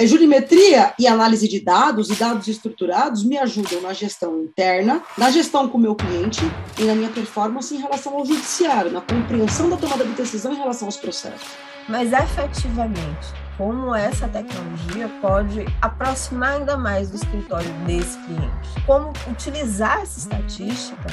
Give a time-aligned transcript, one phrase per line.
[0.00, 5.30] É, jurimetria e análise de dados e dados estruturados me ajudam na gestão interna, na
[5.30, 6.40] gestão com o meu cliente
[6.78, 10.56] e na minha performance em relação ao judiciário, na compreensão da tomada de decisão em
[10.56, 11.50] relação aos processos.
[11.86, 13.28] Mas efetivamente,
[13.58, 18.70] como essa tecnologia pode aproximar ainda mais do escritório desse cliente?
[18.86, 21.08] Como utilizar essa estatística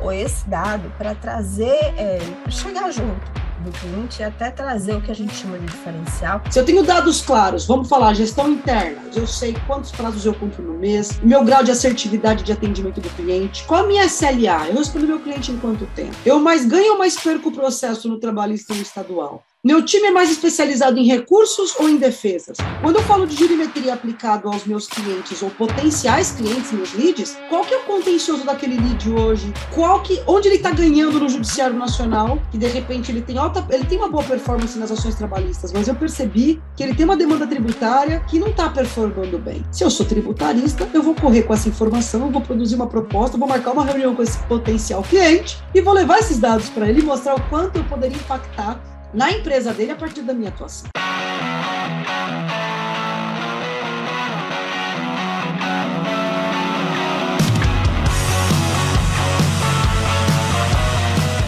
[0.00, 2.18] ou esse dado para trazer, é,
[2.48, 6.42] chegar junto do cliente e até trazer o que a gente chama de diferencial.
[6.50, 10.62] Se eu tenho dados claros, vamos falar gestão interna, eu sei quantos prazos eu cumpro
[10.62, 14.76] no mês, meu grau de assertividade de atendimento do cliente, qual a minha SLA, eu
[14.76, 18.18] respondo meu cliente em quanto tempo, eu mais ganho ou mais perco o processo no
[18.18, 19.44] trabalhista no estadual.
[19.62, 22.56] Meu time é mais especializado em recursos ou em defesas?
[22.80, 27.62] Quando eu falo de jurimetria aplicado aos meus clientes ou potenciais clientes, meus leads, qual
[27.62, 29.52] que é o contencioso daquele lead hoje?
[29.74, 32.40] Qual que, onde ele está ganhando no judiciário nacional?
[32.50, 35.86] Que de repente ele tem alta, ele tem uma boa performance nas ações trabalhistas, mas
[35.86, 39.62] eu percebi que ele tem uma demanda tributária que não está performando bem.
[39.70, 43.46] Se eu sou tributarista, eu vou correr com essa informação, vou produzir uma proposta, vou
[43.46, 47.04] marcar uma reunião com esse potencial cliente e vou levar esses dados para ele e
[47.04, 50.88] mostrar o quanto eu poderia impactar na empresa dele a partir da minha atuação.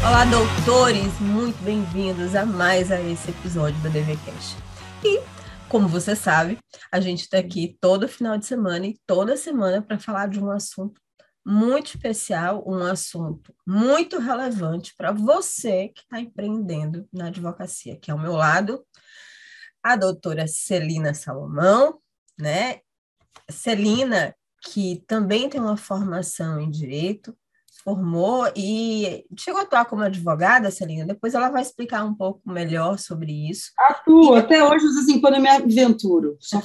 [0.04, 4.56] Olá, doutores, muito bem-vindos a mais a esse episódio da DVCast.
[5.04, 5.20] E,
[5.68, 6.58] como você sabe,
[6.90, 10.50] a gente está aqui todo final de semana e toda semana para falar de um
[10.50, 11.00] assunto
[11.44, 18.12] muito especial, um assunto muito relevante para você que está empreendendo na advocacia, que é
[18.12, 18.84] ao meu lado,
[19.82, 21.98] a doutora Celina Salomão,
[22.38, 22.80] né?
[23.50, 27.36] Celina, que também tem uma formação em direito,
[27.82, 31.04] formou e chegou a atuar como advogada, Celina.
[31.04, 33.72] Depois ela vai explicar um pouco melhor sobre isso.
[33.76, 36.36] Atuo, até hoje, assim, quando eu me aventuro.
[36.40, 36.62] Só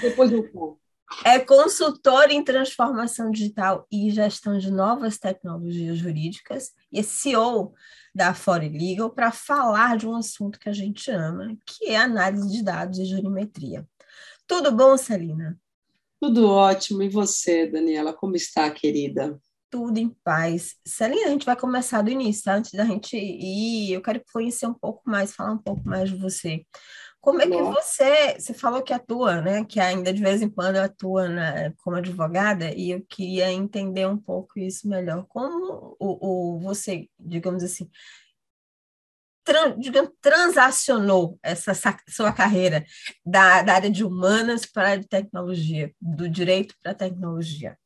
[0.00, 0.87] depois eu conto.
[1.24, 7.72] É consultor em transformação digital e gestão de novas tecnologias jurídicas e é CEO
[8.14, 12.50] da Fore Legal para falar de um assunto que a gente ama, que é análise
[12.50, 13.86] de dados e jurimetria.
[14.46, 15.58] Tudo bom, Celina?
[16.20, 17.02] Tudo ótimo.
[17.02, 19.40] E você, Daniela, como está, querida?
[19.70, 20.76] Tudo em paz.
[20.86, 22.54] Celina, a gente vai começar do início, tá?
[22.54, 26.16] Antes da gente ir, eu quero conhecer um pouco mais, falar um pouco mais de
[26.16, 26.64] você.
[27.28, 29.62] Como é que você, você falou que atua, né?
[29.62, 34.16] Que ainda de vez em quando atua na, como advogada, e eu queria entender um
[34.16, 35.26] pouco isso melhor.
[35.28, 37.86] Como o, o você, digamos assim,
[39.44, 41.72] tran, digamos, transacionou essa
[42.08, 42.82] sua carreira
[43.22, 47.76] da, da área de humanas para a de tecnologia, do direito para a tecnologia?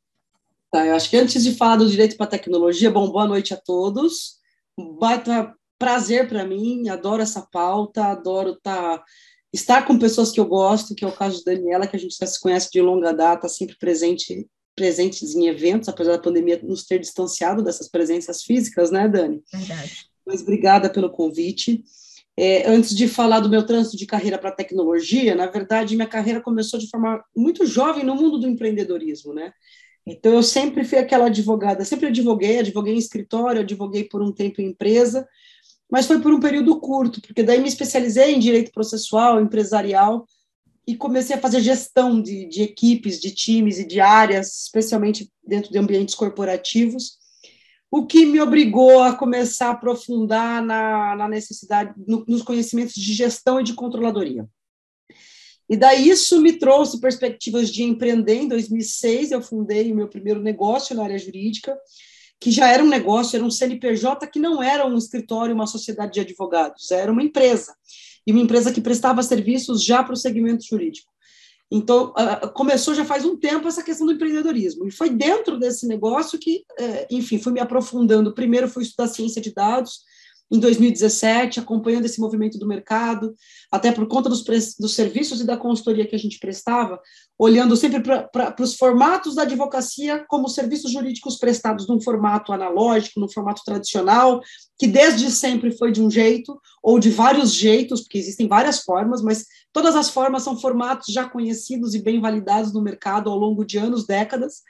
[0.71, 3.53] Tá, eu acho que antes de falar do direito para a tecnologia, bom, boa noite
[3.53, 4.37] a todos.
[4.97, 9.03] Baita prazer para mim, adoro essa pauta, adoro tá,
[9.53, 12.17] estar com pessoas que eu gosto, que é o caso de Daniela, que a gente
[12.19, 16.83] já se conhece de longa data, sempre presente presentes em eventos, apesar da pandemia nos
[16.83, 19.43] ter distanciado dessas presenças físicas, né, Dani?
[19.53, 20.07] Verdade.
[20.25, 21.83] Mas obrigada pelo convite.
[22.35, 26.41] É, antes de falar do meu trânsito de carreira para tecnologia, na verdade, minha carreira
[26.41, 29.53] começou de forma muito jovem no mundo do empreendedorismo, né?
[30.05, 34.59] Então, eu sempre fui aquela advogada, sempre advoguei, advoguei em escritório, advoguei por um tempo
[34.59, 35.27] em empresa,
[35.93, 40.25] mas foi por um período curto, porque daí me especializei em direito processual, empresarial,
[40.87, 45.71] e comecei a fazer gestão de, de equipes, de times e de áreas, especialmente dentro
[45.71, 47.19] de ambientes corporativos,
[47.91, 53.13] o que me obrigou a começar a aprofundar na, na necessidade, no, nos conhecimentos de
[53.13, 54.49] gestão e de controladoria.
[55.69, 58.37] E daí isso me trouxe perspectivas de empreender.
[58.41, 61.77] Em 2006, eu fundei o meu primeiro negócio na área jurídica,
[62.43, 66.11] que já era um negócio, era um CNPJ que não era um escritório, uma sociedade
[66.11, 67.73] de advogados, era uma empresa,
[68.27, 71.09] e uma empresa que prestava serviços já para o segmento jurídico.
[71.71, 72.13] Então,
[72.53, 76.65] começou já faz um tempo essa questão do empreendedorismo, e foi dentro desse negócio que,
[76.77, 78.33] é, enfim, fui me aprofundando.
[78.33, 80.01] Primeiro fui estudar ciência de dados,
[80.51, 83.33] em 2017, acompanhando esse movimento do mercado,
[83.71, 84.43] até por conta dos,
[84.79, 86.99] dos serviços e da consultoria que a gente prestava,
[87.39, 93.29] olhando sempre para os formatos da advocacia como serviços jurídicos prestados num formato analógico, num
[93.29, 94.41] formato tradicional,
[94.77, 99.21] que desde sempre foi de um jeito, ou de vários jeitos, porque existem várias formas,
[99.23, 103.65] mas todas as formas são formatos já conhecidos e bem validados no mercado ao longo
[103.65, 104.61] de anos, décadas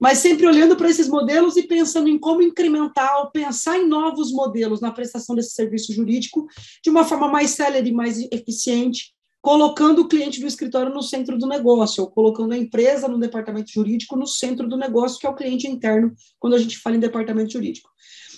[0.00, 4.80] mas sempre olhando para esses modelos e pensando em como incrementar pensar em novos modelos
[4.80, 6.46] na prestação desse serviço jurídico
[6.82, 9.12] de uma forma mais célere, mais eficiente,
[9.42, 13.70] colocando o cliente do escritório no centro do negócio, ou colocando a empresa no departamento
[13.70, 17.00] jurídico no centro do negócio, que é o cliente interno, quando a gente fala em
[17.00, 17.90] departamento jurídico.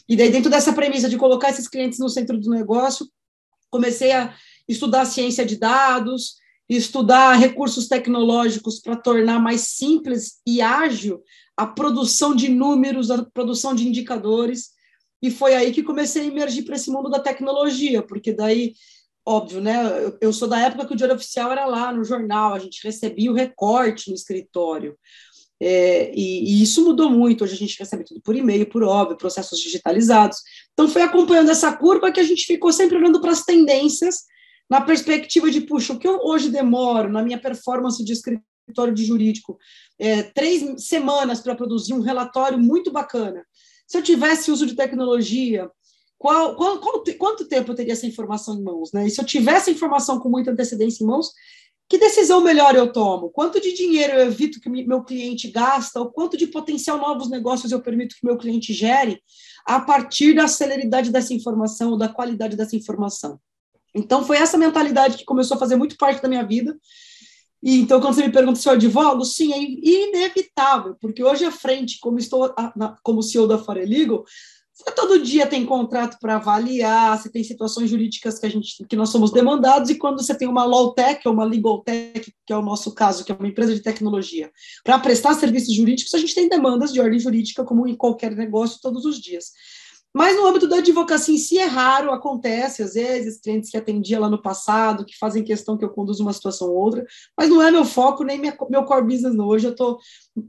[0.09, 3.07] E daí, dentro dessa premissa de colocar esses clientes no centro do negócio,
[3.71, 4.35] comecei a
[4.69, 6.37] estudar ciência de dados,
[6.69, 11.23] estudar recursos tecnológicos para tornar mais simples e ágil
[11.63, 14.71] a produção de números, a produção de indicadores,
[15.23, 18.75] e foi aí que comecei a emergir para esse mundo da tecnologia, porque daí,
[19.25, 19.77] óbvio, né,
[20.21, 23.31] eu sou da época que o Diário Oficial era lá no jornal, a gente recebia
[23.31, 24.99] o recorte no escritório,
[25.61, 27.45] é, e, e, isso mudou muito.
[27.45, 30.39] Hoje a gente recebe tudo por e-mail, por óbvio, processos digitalizados.
[30.73, 34.23] Então, foi acompanhando essa curva que a gente ficou sempre olhando para as tendências,
[34.69, 38.52] na perspectiva de, puxa, o que eu hoje demoro na minha performance de escritório
[38.95, 39.59] de jurídico,
[39.99, 43.45] é, três semanas para produzir um relatório muito bacana.
[43.87, 45.71] Se eu tivesse uso de tecnologia,
[46.19, 48.93] qual, qual, qual, quanto tempo eu teria essa informação em mãos?
[48.93, 49.07] Né?
[49.07, 51.33] E se eu tivesse informação com muita antecedência em mãos,
[51.89, 53.29] que decisão melhor eu tomo?
[53.29, 56.01] Quanto de dinheiro eu evito que meu cliente gasta?
[56.01, 59.21] O quanto de potencial novos negócios eu permito que meu cliente gere
[59.67, 63.39] a partir da celeridade dessa informação, ou da qualidade dessa informação?
[63.95, 66.75] Então, foi essa mentalidade que começou a fazer muito parte da minha vida.
[67.63, 72.01] Então, quando você me pergunta se eu advogo, sim, é inevitável, porque hoje à frente,
[72.01, 72.53] como estou
[73.05, 74.25] como CEO da Fareligo,
[74.97, 79.11] todo dia tem contrato para avaliar, você tem situações jurídicas que a gente que nós
[79.11, 82.57] somos demandados, e quando você tem uma law tech ou uma legal tech, que é
[82.57, 84.51] o nosso caso, que é uma empresa de tecnologia,
[84.83, 88.81] para prestar serviços jurídicos, a gente tem demandas de ordem jurídica, como em qualquer negócio,
[88.83, 89.53] todos os dias.
[90.15, 94.21] Mas no âmbito da advocacia em si é raro, acontece às vezes, clientes que atendia
[94.21, 97.07] lá no passado, que fazem questão que eu conduza uma situação ou outra,
[97.37, 99.47] mas não é meu foco, nem minha, meu core business não.
[99.47, 99.99] Hoje eu estou,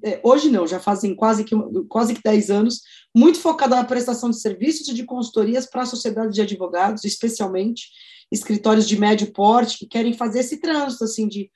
[0.03, 1.55] é, hoje não, já fazem quase que,
[1.87, 2.81] quase que 10 anos,
[3.15, 7.87] muito focada na prestação de serviços e de consultorias para a sociedade de advogados, especialmente
[8.31, 11.49] escritórios de médio porte, que querem fazer esse trânsito, assim, de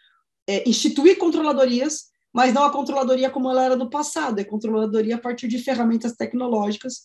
[0.48, 5.20] é, instituir controladorias, mas não a controladoria como ela era no passado, é controladoria a
[5.20, 7.02] partir de ferramentas tecnológicas,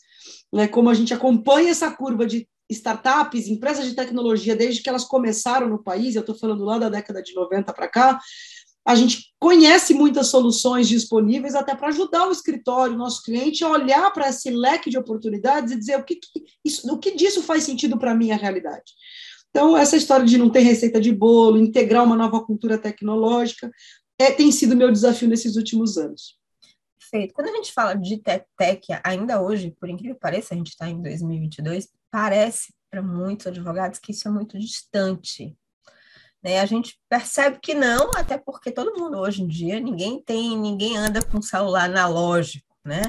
[0.52, 5.04] né, como a gente acompanha essa curva de startups, empresas de tecnologia, desde que elas
[5.04, 8.20] começaram no país, eu estou falando lá da década de 90 para cá,
[8.84, 13.70] a gente conhece muitas soluções disponíveis até para ajudar o escritório, o nosso cliente, a
[13.70, 17.42] olhar para esse leque de oportunidades e dizer o que, que isso, o que disso
[17.42, 18.92] faz sentido para a minha realidade.
[19.50, 23.70] Então, essa história de não ter receita de bolo, integrar uma nova cultura tecnológica,
[24.18, 26.41] é, tem sido meu desafio nesses últimos anos.
[27.12, 27.34] Perfeito.
[27.34, 30.88] Quando a gente fala de tech ainda hoje, por incrível que pareça, a gente está
[30.88, 35.54] em 2022, parece para muitos advogados que isso é muito distante.
[36.42, 36.58] Né?
[36.58, 40.96] A gente percebe que não, até porque todo mundo hoje em dia, ninguém tem, ninguém
[40.96, 43.02] anda com celular analógico, né?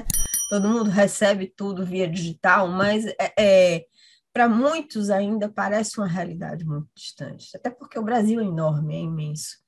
[0.50, 3.86] Todo mundo recebe tudo via digital, mas é, é
[4.34, 9.00] para muitos ainda parece uma realidade muito distante, até porque o Brasil é enorme, é
[9.00, 9.63] imenso.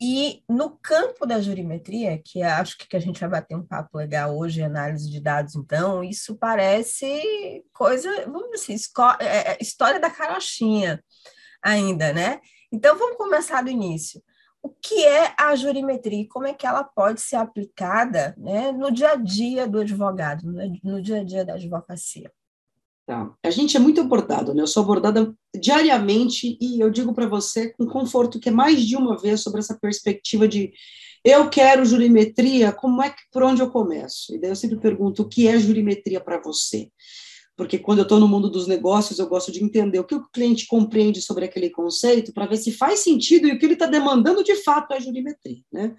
[0.00, 4.36] E no campo da jurimetria, que acho que a gente vai bater um papo legal
[4.36, 8.76] hoje, análise de dados, então, isso parece coisa, vamos dizer assim,
[9.20, 11.02] é, é, história da carochinha
[11.62, 12.40] ainda, né?
[12.72, 14.22] Então, vamos começar do início.
[14.62, 18.92] O que é a jurimetria e como é que ela pode ser aplicada né, no
[18.92, 20.42] dia a dia do advogado,
[20.84, 22.30] no dia a dia da advocacia?
[23.12, 23.30] Tá.
[23.44, 24.62] A gente é muito abordado, né?
[24.62, 28.96] Eu sou abordada diariamente e eu digo para você com conforto que é mais de
[28.96, 30.72] uma vez sobre essa perspectiva de
[31.22, 34.34] eu quero jurimetria, como é que por onde eu começo?
[34.34, 36.88] E daí eu sempre pergunto o que é jurimetria para você?
[37.54, 40.26] Porque quando eu estou no mundo dos negócios, eu gosto de entender o que o
[40.30, 43.84] cliente compreende sobre aquele conceito para ver se faz sentido e o que ele está
[43.84, 45.94] demandando de fato é jurimetria, né?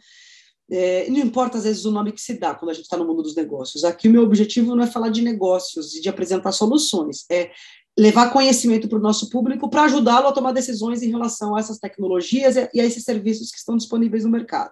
[0.71, 3.05] É, não importa às vezes o nome que se dá quando a gente está no
[3.05, 3.83] mundo dos negócios.
[3.83, 7.51] Aqui o meu objetivo não é falar de negócios e de apresentar soluções, é
[7.97, 11.77] levar conhecimento para o nosso público para ajudá-lo a tomar decisões em relação a essas
[11.77, 14.71] tecnologias e a esses serviços que estão disponíveis no mercado.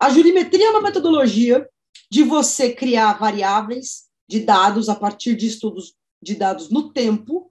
[0.00, 1.68] A jurimetria é uma metodologia
[2.10, 7.48] de você criar variáveis de dados a partir de estudos de dados no tempo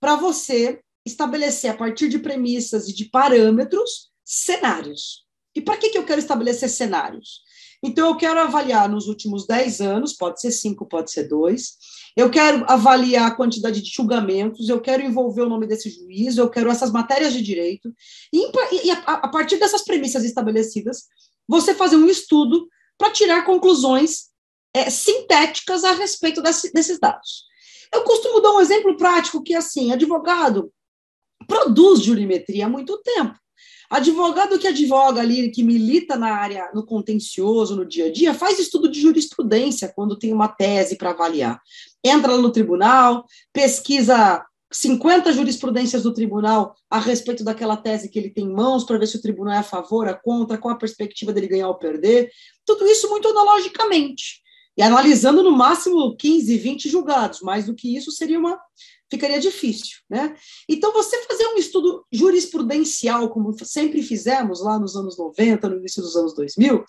[0.00, 5.23] para você estabelecer a partir de premissas e de parâmetros cenários.
[5.54, 7.42] E para que, que eu quero estabelecer cenários?
[7.82, 11.76] Então, eu quero avaliar nos últimos 10 anos, pode ser 5, pode ser 2.
[12.16, 16.48] Eu quero avaliar a quantidade de julgamentos, eu quero envolver o nome desse juiz, eu
[16.48, 17.92] quero essas matérias de direito.
[18.32, 21.04] E, a, partir dessas premissas estabelecidas,
[21.46, 24.30] você fazer um estudo para tirar conclusões
[24.72, 27.44] é, sintéticas a respeito desse, desses dados.
[27.92, 30.72] Eu costumo dar um exemplo prático que, assim, advogado
[31.46, 33.38] produz jurimetria há muito tempo.
[33.90, 38.58] Advogado que advoga ali, que milita na área, no contencioso, no dia a dia, faz
[38.58, 41.60] estudo de jurisprudência quando tem uma tese para avaliar.
[42.04, 48.44] Entra no tribunal, pesquisa 50 jurisprudências do tribunal a respeito daquela tese que ele tem
[48.44, 51.32] em mãos, para ver se o tribunal é a favor, a contra, qual a perspectiva
[51.32, 52.30] dele ganhar ou perder.
[52.66, 54.42] Tudo isso muito analogicamente.
[54.76, 57.40] E analisando no máximo 15, 20 julgados.
[57.40, 58.58] Mais do que isso seria uma
[59.14, 60.36] ficaria difícil, né?
[60.68, 66.02] Então, você fazer um estudo jurisprudencial, como sempre fizemos lá nos anos 90, no início
[66.02, 66.84] dos anos 2000,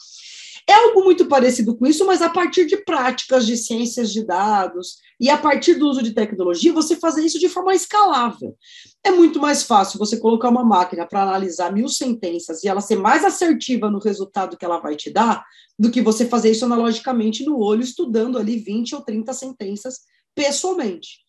[0.67, 4.97] é algo muito parecido com isso, mas a partir de práticas de ciências de dados
[5.19, 8.55] e a partir do uso de tecnologia, você fazer isso de forma escalável.
[9.03, 12.95] É muito mais fácil você colocar uma máquina para analisar mil sentenças e ela ser
[12.95, 15.45] mais assertiva no resultado que ela vai te dar,
[15.77, 19.99] do que você fazer isso analogicamente no olho, estudando ali 20 ou 30 sentenças
[20.33, 21.24] pessoalmente.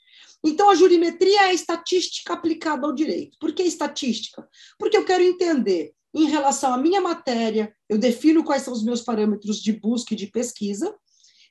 [0.46, 3.36] Então, a jurimetria é a estatística aplicada ao direito.
[3.40, 4.48] Por que estatística?
[4.78, 9.02] Porque eu quero entender em relação à minha matéria, eu defino quais são os meus
[9.02, 10.94] parâmetros de busca e de pesquisa,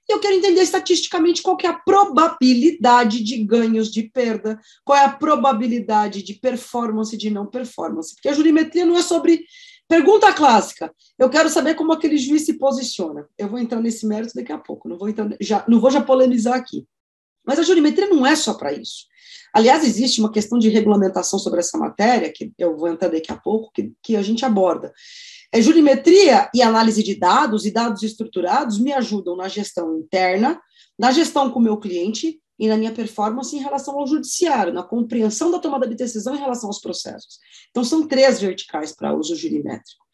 [0.07, 5.03] e eu quero entender estatisticamente qual é a probabilidade de ganhos, de perda, qual é
[5.03, 8.15] a probabilidade de performance e de não performance.
[8.15, 9.43] Porque a jurimetria não é sobre
[9.89, 10.93] pergunta clássica.
[11.19, 13.27] Eu quero saber como aquele juiz se posiciona.
[13.37, 16.01] Eu vou entrar nesse mérito daqui a pouco, não vou entrar, já, não vou já
[16.01, 16.85] polemizar aqui.
[17.45, 19.05] Mas a jurimetria não é só para isso.
[19.53, 23.37] Aliás, existe uma questão de regulamentação sobre essa matéria, que eu vou entrar daqui a
[23.37, 24.93] pouco, que, que a gente aborda.
[25.53, 30.59] É, jurimetria e análise de dados e dados estruturados me ajudam na gestão interna,
[30.99, 34.83] na gestão com o meu cliente e na minha performance em relação ao judiciário, na
[34.83, 37.39] compreensão da tomada de decisão em relação aos processos.
[37.69, 40.04] Então, são três verticais para uso jurimétrico.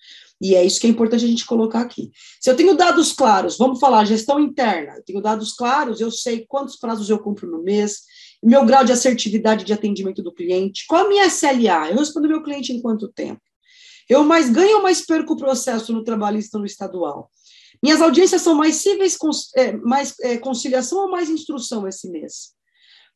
[0.41, 2.11] E é isso que é importante a gente colocar aqui.
[2.39, 6.45] Se eu tenho dados claros, vamos falar gestão interna, eu tenho dados claros, eu sei
[6.47, 8.01] quantos prazos eu cumpro no mês,
[8.43, 12.41] meu grau de assertividade de atendimento do cliente, qual a minha SLA, eu respondo meu
[12.41, 13.39] cliente em quanto tempo.
[14.09, 17.29] Eu mais ganho ou mais perco o processo no trabalhista ou no estadual?
[17.81, 19.17] Minhas audiências são mais cíveis,
[19.55, 22.53] é, mais é, conciliação ou mais instrução esse mês?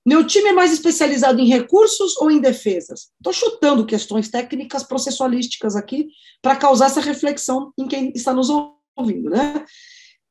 [0.05, 3.09] Meu time é mais especializado em recursos ou em defesas?
[3.17, 6.09] Estou chutando questões técnicas processualísticas aqui
[6.43, 8.47] para causar essa reflexão em quem está nos
[8.95, 9.65] ouvindo, né?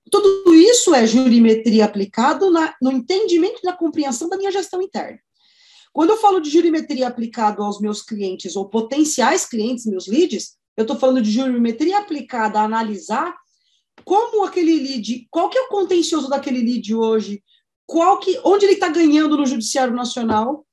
[0.09, 5.19] Tudo isso é jurimetria aplicado na, no entendimento e na compreensão da minha gestão interna.
[5.93, 10.83] Quando eu falo de jurimetria aplicado aos meus clientes ou potenciais clientes, meus leads, eu
[10.83, 13.35] estou falando de jurimetria aplicada a analisar
[14.05, 17.43] como aquele lead, qual que é o contencioso daquele lead hoje,
[17.87, 20.67] qual que, onde ele está ganhando no judiciário nacional,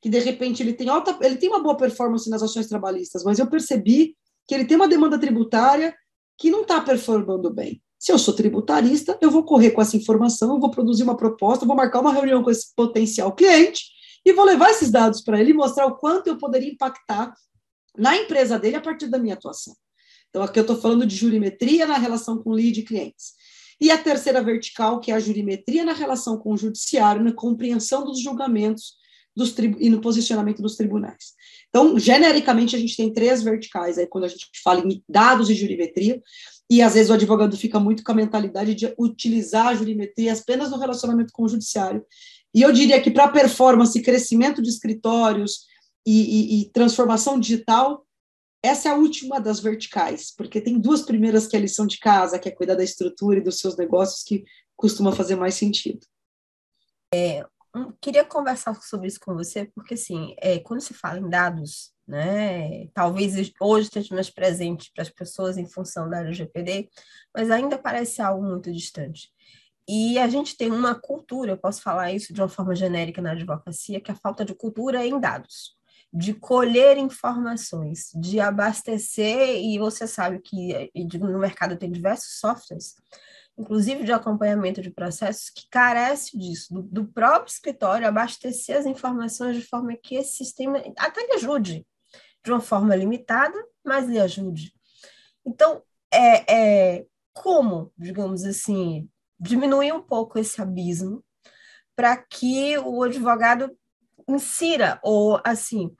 [0.00, 3.38] que de repente ele tem alta, ele tem uma boa performance nas ações trabalhistas, mas
[3.38, 5.94] eu percebi que ele tem uma demanda tributária
[6.38, 7.82] que não está performando bem.
[7.98, 11.74] Se eu sou tributarista, eu vou correr com essa informação, vou produzir uma proposta, vou
[11.74, 13.86] marcar uma reunião com esse potencial cliente
[14.24, 17.34] e vou levar esses dados para ele e mostrar o quanto eu poderia impactar
[17.96, 19.74] na empresa dele a partir da minha atuação.
[20.30, 23.32] Então, aqui eu estou falando de jurimetria na relação com lead e clientes.
[23.80, 28.04] E a terceira vertical, que é a jurimetria na relação com o judiciário, na compreensão
[28.04, 28.98] dos julgamentos
[29.36, 31.34] dos e no posicionamento dos tribunais.
[31.68, 35.54] Então, genericamente, a gente tem três verticais aí quando a gente fala em dados e
[35.54, 36.20] jurimetria,
[36.70, 40.70] e às vezes o advogado fica muito com a mentalidade de utilizar a jurimetria apenas
[40.70, 42.04] no relacionamento com o judiciário.
[42.54, 45.66] E eu diria que para performance, crescimento de escritórios
[46.04, 48.04] e, e, e, transformação digital,
[48.62, 51.98] essa é a última das verticais, porque tem duas primeiras que é a lição de
[51.98, 54.44] casa, que é cuidar da estrutura e dos seus negócios, que
[54.76, 56.04] costuma fazer mais sentido.
[57.14, 57.44] É,
[58.00, 62.88] queria conversar sobre isso com você, porque assim, é, quando se fala em dados, né,
[62.88, 66.88] talvez hoje esteja mais presente para as pessoas em função da LGPD,
[67.34, 69.30] mas ainda parece algo muito distante.
[69.88, 73.32] E a gente tem uma cultura, eu posso falar isso de uma forma genérica na
[73.32, 75.77] advocacia, que é a falta de cultura em dados,
[76.12, 82.94] de colher informações, de abastecer, e você sabe que no mercado tem diversos softwares
[83.58, 89.56] inclusive de acompanhamento de processos, que carece disso, do, do, próprio escritório abastecer as informações
[89.56, 91.84] de forma que esse sistema até lhe ajude,
[92.44, 94.72] de uma forma limitada, mas lhe ajude.
[95.44, 101.24] Então, é, é como, digamos assim, diminuir um pouco esse abismo
[101.96, 103.76] para que o advogado
[104.28, 105.90] insira, ou assim,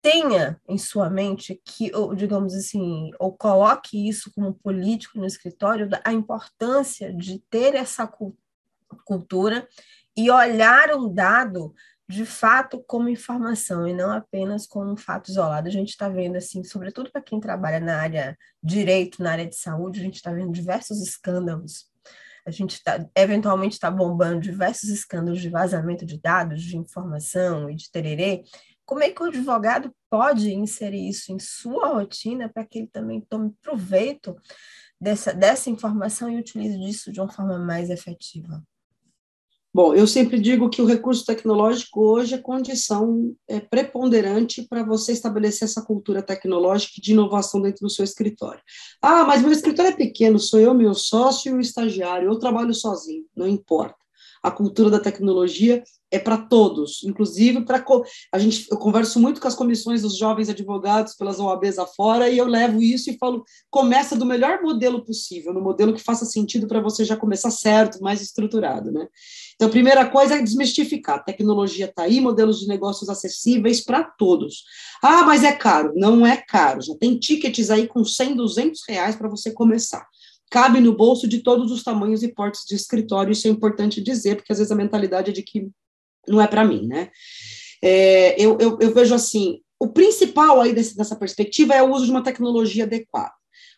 [0.00, 5.88] tenha em sua mente que, ou, digamos assim, ou coloque isso como político no escritório,
[6.04, 8.10] a importância de ter essa
[9.04, 9.68] cultura
[10.16, 11.74] e olhar um dado
[12.08, 15.68] de fato como informação e não apenas como um fato isolado.
[15.68, 19.56] A gente está vendo, assim, sobretudo para quem trabalha na área direito, na área de
[19.56, 21.86] saúde, a gente está vendo diversos escândalos.
[22.46, 27.74] A gente tá, eventualmente está bombando diversos escândalos de vazamento de dados, de informação e
[27.74, 28.42] de tererê,
[28.88, 33.20] como é que o advogado pode inserir isso em sua rotina para que ele também
[33.20, 34.34] tome proveito
[34.98, 38.62] dessa, dessa informação e utilize disso de uma forma mais efetiva?
[39.78, 45.12] Bom, eu sempre digo que o recurso tecnológico hoje é condição é, preponderante para você
[45.12, 48.60] estabelecer essa cultura tecnológica de inovação dentro do seu escritório.
[49.00, 52.74] Ah, mas meu escritório é pequeno, sou eu, meu sócio e o estagiário, eu trabalho
[52.74, 54.07] sozinho, não importa.
[54.42, 57.84] A cultura da tecnologia é para todos, inclusive para
[58.32, 58.66] a gente.
[58.70, 62.80] Eu converso muito com as comissões dos jovens advogados pelas OABs afora e eu levo
[62.80, 67.04] isso e falo: começa do melhor modelo possível, no modelo que faça sentido para você
[67.04, 69.06] já começar certo, mais estruturado, né?
[69.54, 71.16] Então, a primeira coisa é desmistificar.
[71.16, 74.62] A tecnologia está aí, modelos de negócios acessíveis para todos.
[75.02, 75.92] Ah, mas é caro.
[75.96, 76.80] Não é caro.
[76.80, 80.06] Já tem tickets aí com 100, 200 reais para você começar
[80.50, 84.36] cabe no bolso de todos os tamanhos e portes de escritório, isso é importante dizer,
[84.36, 85.68] porque às vezes a mentalidade é de que
[86.26, 87.10] não é para mim, né?
[87.82, 92.06] É, eu, eu, eu, vejo assim, o principal aí desse, dessa perspectiva é o uso
[92.06, 93.32] de uma tecnologia adequada.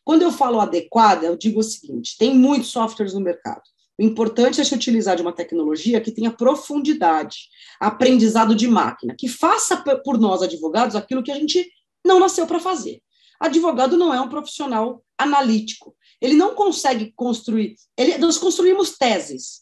[0.05, 3.63] Quando eu falo adequada, eu digo o seguinte: tem muitos softwares no mercado.
[3.99, 7.37] O importante é se utilizar de uma tecnologia que tenha profundidade,
[7.79, 11.71] aprendizado de máquina, que faça por nós, advogados, aquilo que a gente
[12.05, 13.03] não nasceu para fazer.
[13.39, 15.95] Advogado não é um profissional analítico.
[16.21, 17.75] Ele não consegue construir.
[17.97, 19.61] Ele, nós construímos teses.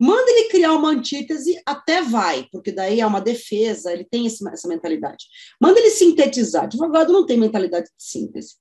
[0.00, 4.46] Manda ele criar uma antítese, até vai, porque daí é uma defesa, ele tem esse,
[4.48, 5.24] essa mentalidade.
[5.60, 6.64] Manda ele sintetizar.
[6.64, 8.54] Advogado não tem mentalidade de síntese.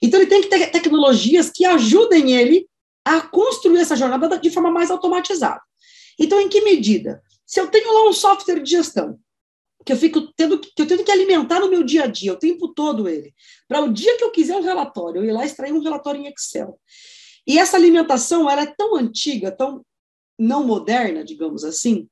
[0.00, 2.68] Então, ele tem que ter tecnologias que ajudem ele
[3.04, 5.60] a construir essa jornada de forma mais automatizada.
[6.18, 7.20] Então, em que medida?
[7.44, 9.18] Se eu tenho lá um software de gestão,
[9.84, 12.38] que eu fico tendo que eu tenho que alimentar no meu dia a dia, o
[12.38, 13.34] tempo todo ele,
[13.68, 16.26] para o dia que eu quiser um relatório, eu ir lá extrair um relatório em
[16.26, 16.80] Excel.
[17.46, 19.84] E essa alimentação ela é tão antiga, tão
[20.38, 22.08] não moderna, digamos assim,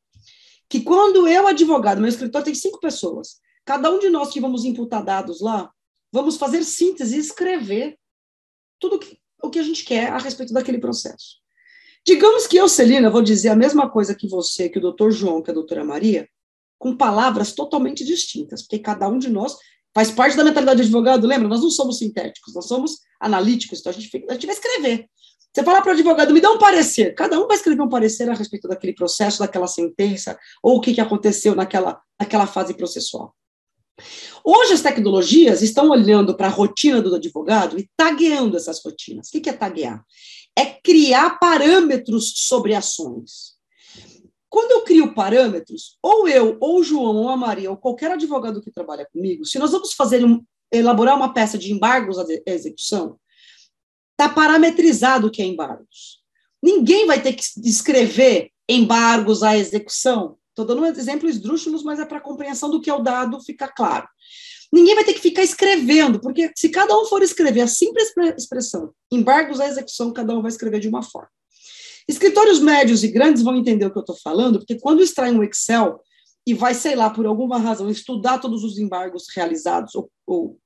[0.68, 4.64] que quando eu, advogado, meu escritório tem cinco pessoas, cada um de nós que vamos
[4.64, 5.70] imputar dados lá,
[6.12, 7.98] vamos fazer síntese e escrever
[8.78, 11.40] tudo que, o que a gente quer a respeito daquele processo.
[12.04, 15.40] Digamos que eu, Celina, vou dizer a mesma coisa que você, que o doutor João,
[15.40, 16.28] que a doutora Maria,
[16.82, 19.56] com palavras totalmente distintas, porque cada um de nós
[19.94, 21.46] faz parte da mentalidade de advogado, lembra?
[21.46, 25.06] Nós não somos sintéticos, nós somos analíticos, então a gente, fica, a gente vai escrever.
[25.54, 27.14] Você fala para o advogado, me dá um parecer.
[27.14, 30.92] Cada um vai escrever um parecer a respeito daquele processo, daquela sentença, ou o que,
[30.92, 33.32] que aconteceu naquela, naquela fase processual.
[34.42, 39.28] Hoje as tecnologias estão olhando para a rotina do advogado e tagueando essas rotinas.
[39.28, 40.04] O que é taguear?
[40.58, 43.51] É criar parâmetros sobre ações.
[44.52, 48.60] Quando eu crio parâmetros, ou eu, ou o João, ou a Maria, ou qualquer advogado
[48.60, 53.18] que trabalha comigo, se nós vamos fazer um, elaborar uma peça de embargos à execução,
[54.12, 56.20] Está parametrizado o que é embargos.
[56.62, 60.36] Ninguém vai ter que escrever embargos à execução.
[60.50, 61.28] Estou dando um exemplo
[61.82, 64.06] mas é para a compreensão do que é o dado ficar claro.
[64.72, 68.92] Ninguém vai ter que ficar escrevendo, porque se cada um for escrever a simples expressão
[69.10, 71.28] embargos à execução, cada um vai escrever de uma forma.
[72.08, 75.42] Escritórios médios e grandes vão entender o que eu estou falando, porque quando extrai um
[75.42, 76.00] Excel
[76.46, 80.58] e vai, sei lá, por alguma razão, estudar todos os embargos realizados ou, ou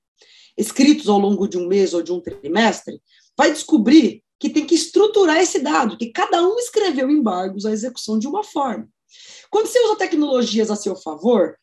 [0.57, 3.01] escritos ao longo de um mês ou de um trimestre,
[3.37, 8.19] vai descobrir que tem que estruturar esse dado, que cada um escreveu embargos à execução
[8.19, 8.89] de uma forma.
[9.51, 11.57] Quando você usa tecnologias a seu favor,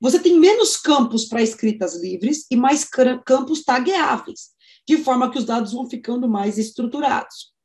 [0.00, 2.84] você tem menos campos para escritas livres e mais
[3.24, 4.50] campos tagueáveis,
[4.86, 7.55] de forma que os dados vão ficando mais estruturados.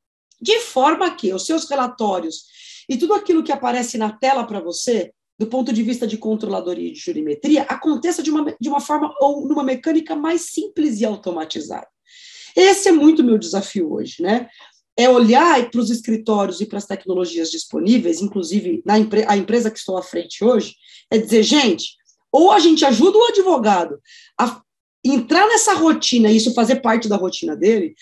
[0.41, 2.45] De forma que os seus relatórios
[2.89, 6.89] e tudo aquilo que aparece na tela para você, do ponto de vista de controladoria
[6.89, 11.05] e de jurimetria, aconteça de uma, de uma forma ou numa mecânica mais simples e
[11.05, 11.87] automatizada.
[12.55, 14.49] Esse é muito meu desafio hoje, né?
[14.97, 19.71] É olhar para os escritórios e para as tecnologias disponíveis, inclusive na empre a empresa
[19.71, 20.75] que estou à frente hoje,
[21.09, 21.95] é dizer, gente,
[22.31, 23.99] ou a gente ajuda o advogado
[24.39, 24.61] a
[25.03, 27.95] entrar nessa rotina e isso fazer parte da rotina dele,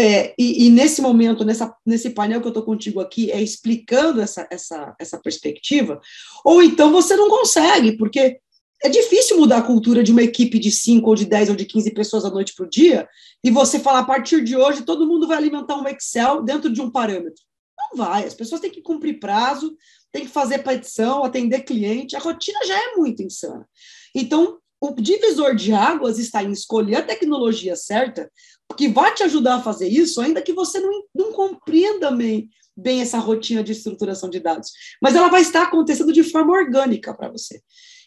[0.00, 4.20] é, e, e, nesse momento, nessa, nesse painel que eu estou contigo aqui, é explicando
[4.20, 6.00] essa, essa, essa perspectiva,
[6.44, 8.38] ou então você não consegue, porque
[8.82, 11.66] é difícil mudar a cultura de uma equipe de 5 ou de 10 ou de
[11.66, 13.06] 15 pessoas da noite para o dia
[13.44, 16.80] e você falar a partir de hoje todo mundo vai alimentar um Excel dentro de
[16.80, 17.42] um parâmetro.
[17.78, 19.76] Não vai, as pessoas têm que cumprir prazo,
[20.10, 23.68] têm que fazer petição, atender cliente, a rotina já é muito insana.
[24.14, 28.30] Então, o divisor de águas está em escolher a tecnologia certa,
[28.76, 33.02] que vai te ajudar a fazer isso, ainda que você não, não compreenda bem, bem
[33.02, 34.70] essa rotina de estruturação de dados.
[35.02, 37.60] Mas ela vai estar acontecendo de forma orgânica para você.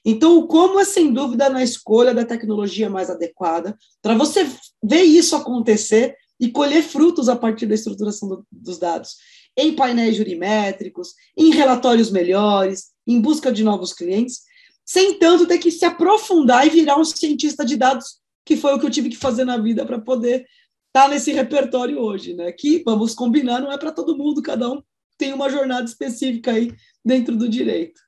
[0.06, 4.50] Então, o como é sem dúvida na escolha da tecnologia mais adequada, para você
[4.84, 9.16] ver isso acontecer e colher frutos a partir da estruturação do, dos dados,
[9.56, 14.42] em painéis jurimétricos, em relatórios melhores, em busca de novos clientes,
[14.86, 18.80] sem tanto ter que se aprofundar e virar um cientista de dados, que foi o
[18.80, 20.42] que eu tive que fazer na vida para poder
[20.88, 22.52] estar tá nesse repertório hoje, né?
[22.52, 24.82] Que, vamos combinar, não é para todo mundo, cada um
[25.18, 28.02] tem uma jornada específica aí dentro do direito.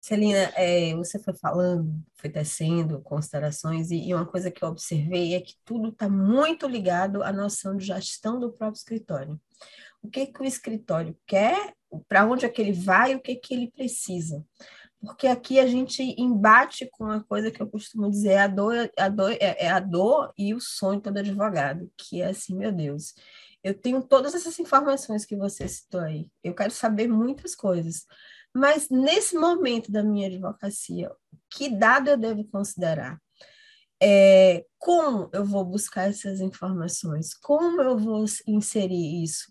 [0.00, 5.34] Celina, é, você foi falando, foi tecendo considerações, e, e uma coisa que eu observei
[5.34, 9.40] é que tudo está muito ligado à noção de gestão do próprio escritório.
[10.00, 11.74] O que, que o escritório quer
[12.08, 14.44] para onde é que ele vai, o que, que ele precisa.
[15.06, 18.90] Porque aqui a gente embate com a coisa que eu costumo dizer, é a dor,
[18.98, 22.72] a dor, é, é a dor e o sonho todo advogado, que é assim, meu
[22.72, 23.14] Deus,
[23.62, 28.04] eu tenho todas essas informações que você citou aí, eu quero saber muitas coisas,
[28.54, 31.10] mas nesse momento da minha advocacia,
[31.50, 33.20] que dado eu devo considerar?
[34.02, 37.34] É, como eu vou buscar essas informações?
[37.34, 39.50] Como eu vou inserir isso?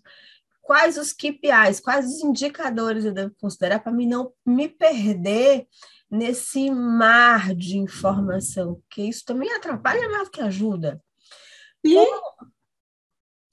[0.66, 5.66] Quais os KPIs, quais os indicadores eu devo considerar para mim não me perder
[6.10, 8.74] nesse mar de informação?
[8.74, 11.00] Porque isso também atrapalha mais do que ajuda.
[11.82, 12.50] Como...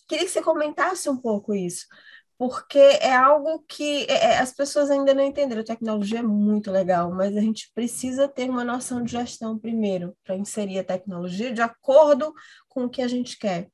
[0.07, 1.85] Queria que você comentasse um pouco isso
[2.37, 5.61] porque é algo que é, é, as pessoas ainda não entenderam.
[5.61, 10.13] A tecnologia é muito legal, mas a gente precisa ter uma noção de gestão primeiro,
[10.25, 12.33] para inserir a tecnologia de acordo
[12.67, 13.69] com o que a gente quer.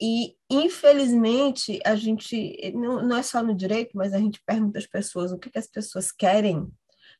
[0.00, 4.86] E, infelizmente, a gente, não, não é só no direito, mas a gente pergunta às
[4.86, 6.66] pessoas o que, que as pessoas querem,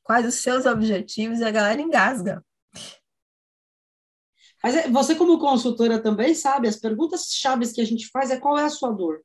[0.02, 2.44] quais os seus objetivos, e a galera engasga.
[4.62, 8.38] Mas é, você, como consultora, também sabe, as perguntas chaves que a gente faz é
[8.38, 9.22] qual é a sua dor?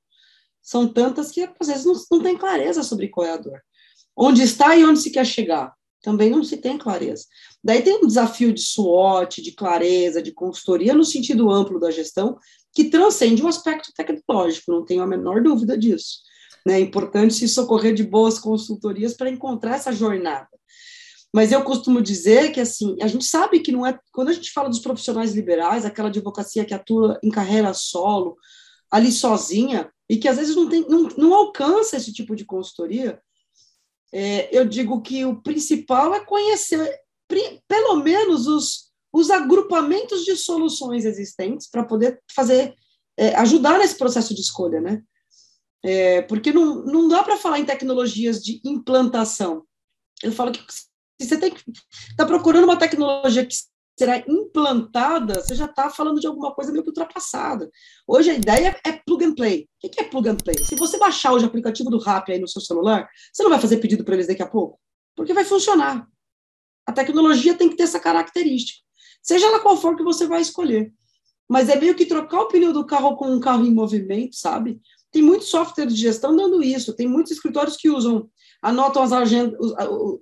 [0.62, 3.62] são tantas que às vezes não, não tem clareza sobre qual é a dor.
[4.16, 5.74] Onde está e onde se quer chegar.
[6.02, 7.26] Também não se tem clareza.
[7.64, 12.38] Daí tem um desafio de SWOT, de clareza, de consultoria no sentido amplo da gestão,
[12.74, 16.20] que transcende o aspecto tecnológico, não tenho a menor dúvida disso.
[16.66, 16.76] Né?
[16.76, 20.48] É importante se socorrer de boas consultorias para encontrar essa jornada.
[21.34, 23.98] Mas eu costumo dizer que, assim, a gente sabe que não é.
[24.12, 28.36] Quando a gente fala dos profissionais liberais, aquela advocacia que atua em carreira solo,
[28.92, 33.18] ali sozinha, e que às vezes não, tem, não, não alcança esse tipo de consultoria,
[34.14, 37.00] é, eu digo que o principal é conhecer,
[37.68, 42.76] pelo menos, os, os agrupamentos de soluções existentes para poder fazer,
[43.18, 45.02] é, ajudar nesse processo de escolha, né?
[45.84, 49.66] É, porque não, não dá para falar em tecnologias de implantação.
[50.22, 50.62] Eu falo que
[51.20, 51.64] você tem que
[52.10, 53.56] está procurando uma tecnologia que
[54.02, 57.70] será implantada, você já está falando de alguma coisa meio que ultrapassada.
[58.08, 59.70] Hoje a ideia é plug and play.
[59.84, 60.58] O que é plug and play?
[60.66, 63.60] Se você baixar hoje o aplicativo do Rap aí no seu celular, você não vai
[63.60, 64.80] fazer pedido para eles daqui a pouco?
[65.16, 66.08] Porque vai funcionar.
[66.88, 68.80] A tecnologia tem que ter essa característica.
[69.22, 70.92] Seja lá qual for que você vai escolher.
[71.48, 74.82] Mas é meio que trocar o pneu do carro com um carro em movimento, sabe?
[75.12, 76.96] Tem muitos softwares de gestão dando isso.
[76.96, 78.28] Tem muitos escritórios que usam,
[78.64, 79.60] anotam as agendas,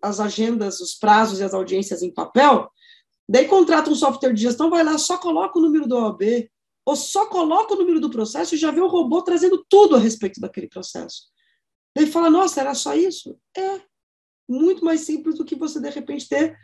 [0.01, 2.69] as agendas, os prazos e as audiências em papel,
[3.29, 6.49] Daí contrata um software de gestão, vai lá, só coloca o número do OAB,
[6.83, 9.99] ou só coloca o número do processo e já vê o robô trazendo tudo a
[9.99, 11.27] respeito daquele processo.
[11.95, 13.37] Daí fala, nossa, era só isso?
[13.55, 13.81] É,
[14.49, 16.57] muito mais simples do que você, de repente, ter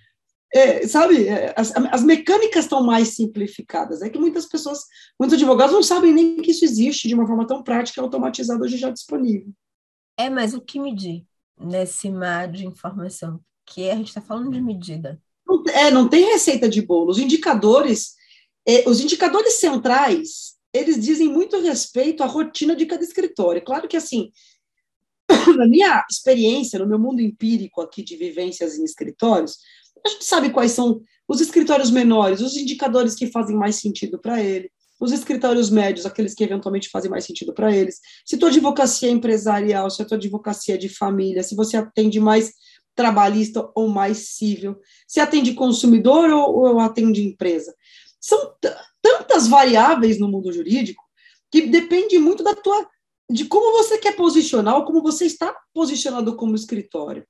[0.54, 4.01] é, sabe, é, as, as, mecânicas estão mais simplificadas.
[4.01, 4.80] É que muitas pessoas,
[5.19, 8.63] muitos advogados não sabem nem que isso existe de uma forma tão prática e automatizada
[8.63, 9.51] hoje já disponível.
[10.17, 11.25] É, mas o que medir
[11.60, 13.39] nesse mar de informação?
[13.65, 15.21] Que a gente está falando de medida.
[15.63, 17.12] Não, é, não tem receita de bolo.
[17.12, 18.13] Os indicadores,
[18.68, 23.63] é, os indicadores centrais, eles dizem muito respeito à rotina de cada escritório.
[23.63, 24.32] Claro que, assim,
[25.58, 29.58] na minha experiência, no meu mundo empírico aqui de vivências em escritórios,
[30.06, 34.41] a gente sabe quais são os escritórios menores, os indicadores que fazem mais sentido para
[34.44, 38.00] ele, os escritórios médios, aqueles que eventualmente fazem mais sentido para eles.
[38.26, 42.20] Se tua advocacia é empresarial, se a tua advocacia é de família, se você atende
[42.20, 42.54] mais
[42.95, 44.77] trabalhista ou mais civil,
[45.08, 47.75] se atende consumidor ou, ou atende empresa.
[48.19, 48.53] São
[49.01, 51.03] tantas variáveis no mundo jurídico
[51.51, 52.88] que depende muito da tua
[53.29, 57.25] de como você quer posicionar ou como você está posicionado como escritório.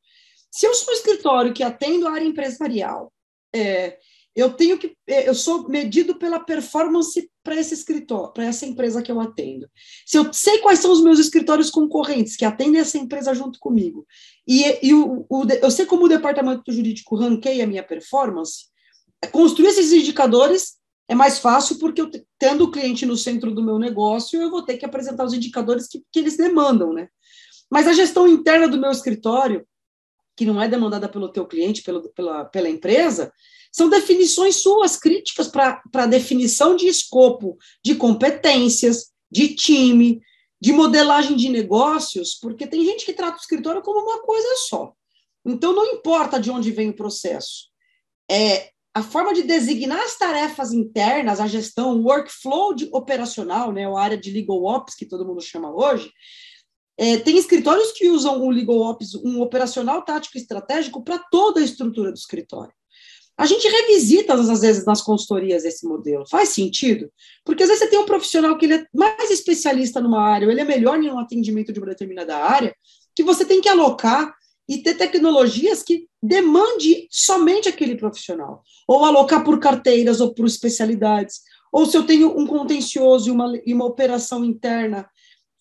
[0.51, 3.11] Se eu sou um escritório que atendo a área empresarial,
[3.53, 3.97] é,
[4.35, 9.01] eu tenho que é, eu sou medido pela performance para esse escritório, para essa empresa
[9.01, 9.69] que eu atendo.
[10.05, 14.05] Se eu sei quais são os meus escritórios concorrentes que atendem essa empresa junto comigo,
[14.47, 18.65] e, e o, o, eu sei como o departamento jurídico ranqueia a minha performance,
[19.31, 20.75] construir esses indicadores
[21.07, 24.63] é mais fácil porque eu tendo o cliente no centro do meu negócio, eu vou
[24.63, 27.09] ter que apresentar os indicadores que, que eles demandam, né?
[27.69, 29.65] Mas a gestão interna do meu escritório,
[30.35, 33.31] que não é demandada pelo teu cliente, pelo, pela, pela empresa,
[33.71, 40.21] são definições suas críticas para definição de escopo, de competências, de time,
[40.65, 44.93] de modelagem de negócios, porque tem gente que trata o escritório como uma coisa só.
[45.45, 47.67] Então, não importa de onde vem o processo.
[48.27, 53.85] É, a forma de designar as tarefas internas, a gestão, o workflow de, operacional, né,
[53.85, 56.11] a área de legal ops, que todo mundo chama hoje,
[56.97, 61.63] é, tem escritórios que usam o legal ops, um operacional tático estratégico, para toda a
[61.63, 62.73] estrutura do escritório.
[63.37, 66.25] A gente revisita, às vezes, nas consultorias esse modelo.
[66.29, 67.11] Faz sentido?
[67.43, 70.51] Porque às vezes você tem um profissional que ele é mais especialista numa área, ou
[70.51, 72.73] ele é melhor em um atendimento de uma determinada área,
[73.13, 74.33] que você tem que alocar
[74.67, 81.41] e ter tecnologias que demande somente aquele profissional, ou alocar por carteiras ou por especialidades,
[81.71, 85.07] ou se eu tenho um contencioso e uma, e uma operação interna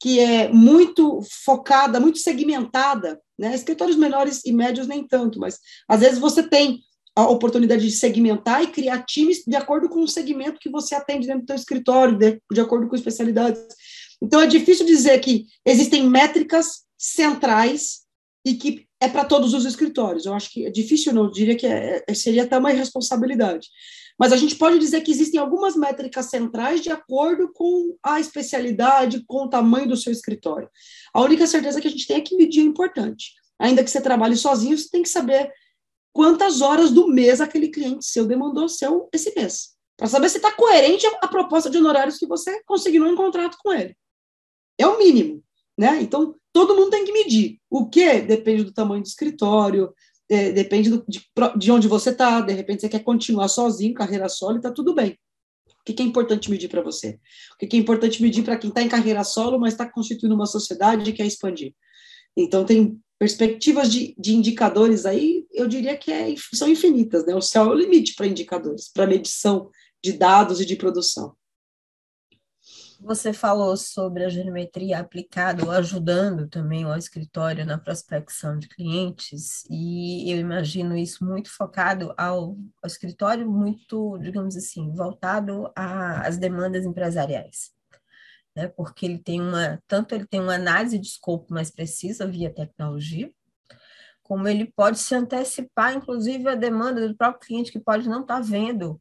[0.00, 3.54] que é muito focada, muito segmentada, né?
[3.54, 5.58] Escritórios menores e médios nem tanto, mas
[5.88, 6.80] às vezes você tem
[7.16, 11.27] a oportunidade de segmentar e criar times de acordo com o segmento que você atende
[11.27, 13.61] dentro do seu escritório, de, de acordo com especialidades.
[14.20, 18.00] Então é difícil dizer que existem métricas centrais
[18.44, 20.27] e que é para todos os escritórios.
[20.27, 23.68] Eu acho que é difícil, não, eu diria que é, é, seria até uma irresponsabilidade.
[24.18, 29.24] Mas a gente pode dizer que existem algumas métricas centrais de acordo com a especialidade,
[29.27, 30.68] com o tamanho do seu escritório.
[31.12, 33.33] A única certeza que a gente tem é que medir é importante.
[33.59, 35.50] Ainda que você trabalhe sozinho, você tem que saber
[36.14, 39.74] quantas horas do mês aquele cliente seu demandou seu esse mês.
[39.96, 43.72] Para saber se está coerente a proposta de honorários que você conseguiu em contrato com
[43.72, 43.96] ele.
[44.79, 45.42] É o mínimo.
[45.77, 46.00] Né?
[46.00, 47.59] Então, todo mundo tem que medir.
[47.68, 48.20] O que?
[48.20, 49.92] Depende do tamanho do escritório,
[50.29, 51.20] é, depende do, de,
[51.57, 55.18] de, onde você está, de repente você quer continuar sozinho, carreira solo, está tudo bem.
[55.68, 57.18] O que, que é importante medir para você?
[57.55, 60.35] O que, que é importante medir para quem está em carreira solo, mas está constituindo
[60.35, 61.74] uma sociedade e quer expandir?
[62.37, 67.35] Então, tem perspectivas de, de indicadores aí, eu diria que é, são infinitas, né?
[67.35, 69.70] O céu é o limite para indicadores, para medição
[70.03, 71.35] de dados e de produção.
[73.00, 79.64] Você falou sobre a geometria aplicada ou ajudando também o escritório na prospecção de clientes,
[79.68, 86.87] e eu imagino isso muito focado ao, ao escritório, muito, digamos assim, voltado às demandas
[86.87, 87.73] empresariais.
[88.56, 88.68] Né?
[88.68, 93.32] Porque ele tem uma, tanto ele tem uma análise de escopo mais precisa via tecnologia,
[94.22, 98.36] como ele pode se antecipar, inclusive, a demanda do próprio cliente que pode não estar
[98.36, 99.00] tá vendo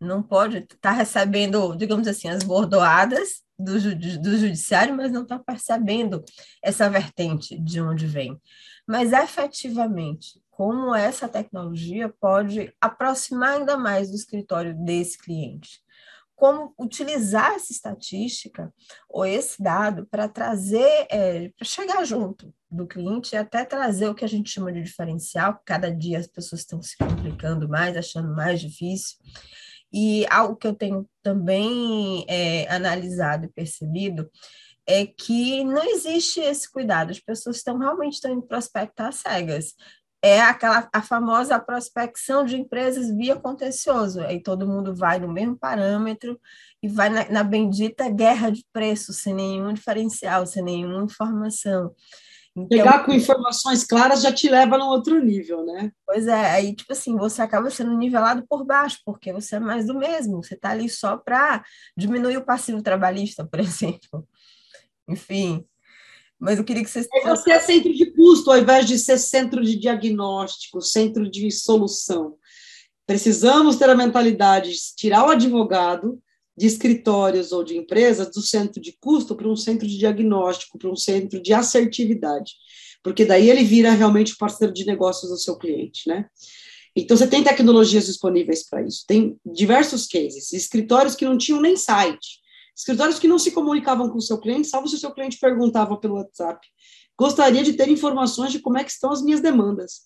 [0.00, 3.74] não pode estar tá recebendo, digamos assim, as bordoadas do,
[4.18, 6.24] do judiciário, mas não está percebendo
[6.62, 8.40] essa vertente de onde vem.
[8.88, 15.80] Mas efetivamente, como essa tecnologia pode aproximar ainda mais do escritório desse cliente?
[16.40, 18.72] Como utilizar essa estatística
[19.10, 24.14] ou esse dado para trazer, é, para chegar junto do cliente e até trazer o
[24.14, 28.34] que a gente chama de diferencial, cada dia as pessoas estão se complicando mais, achando
[28.34, 29.18] mais difícil.
[29.92, 34.30] E algo que eu tenho também é, analisado e percebido
[34.86, 39.74] é que não existe esse cuidado, as pessoas estão realmente estão indo prospectar cegas.
[40.22, 44.20] É aquela a famosa prospecção de empresas via contencioso.
[44.20, 46.38] Aí todo mundo vai no mesmo parâmetro
[46.82, 51.94] e vai na, na bendita guerra de preços, sem nenhum diferencial, sem nenhuma informação.
[52.56, 55.92] Então, Pegar com informações claras já te leva num outro nível, né?
[56.04, 59.86] Pois é, aí, tipo assim, você acaba sendo nivelado por baixo, porque você é mais
[59.86, 61.64] do mesmo, você está ali só para
[61.96, 64.26] diminuir o passivo trabalhista, por exemplo.
[65.08, 65.64] Enfim,
[66.40, 67.06] mas eu queria que vocês...
[67.24, 72.36] Você é centro de custo, ao invés de ser centro de diagnóstico, centro de solução.
[73.06, 76.18] Precisamos ter a mentalidade de tirar o advogado
[76.56, 80.90] de escritórios ou de empresas do centro de custo para um centro de diagnóstico, para
[80.90, 82.52] um centro de assertividade,
[83.02, 86.26] porque daí ele vira realmente o parceiro de negócios do seu cliente, né?
[86.94, 89.04] Então, você tem tecnologias disponíveis para isso.
[89.06, 90.52] Tem diversos cases.
[90.52, 92.39] Escritórios que não tinham nem site.
[92.80, 95.98] Escritórios que não se comunicavam com o seu cliente, salvo se o seu cliente perguntava
[95.98, 96.66] pelo WhatsApp.
[97.18, 100.00] Gostaria de ter informações de como é que estão as minhas demandas.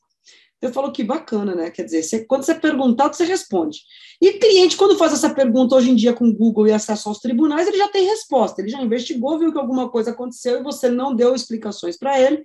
[0.61, 1.71] Eu falo que bacana, né?
[1.71, 3.79] Quer dizer, você, quando você é perguntado, você responde.
[4.21, 7.69] E cliente, quando faz essa pergunta hoje em dia com Google e acesso aos tribunais,
[7.69, 8.61] ele já tem resposta.
[8.61, 12.43] Ele já investigou, viu que alguma coisa aconteceu e você não deu explicações para ele.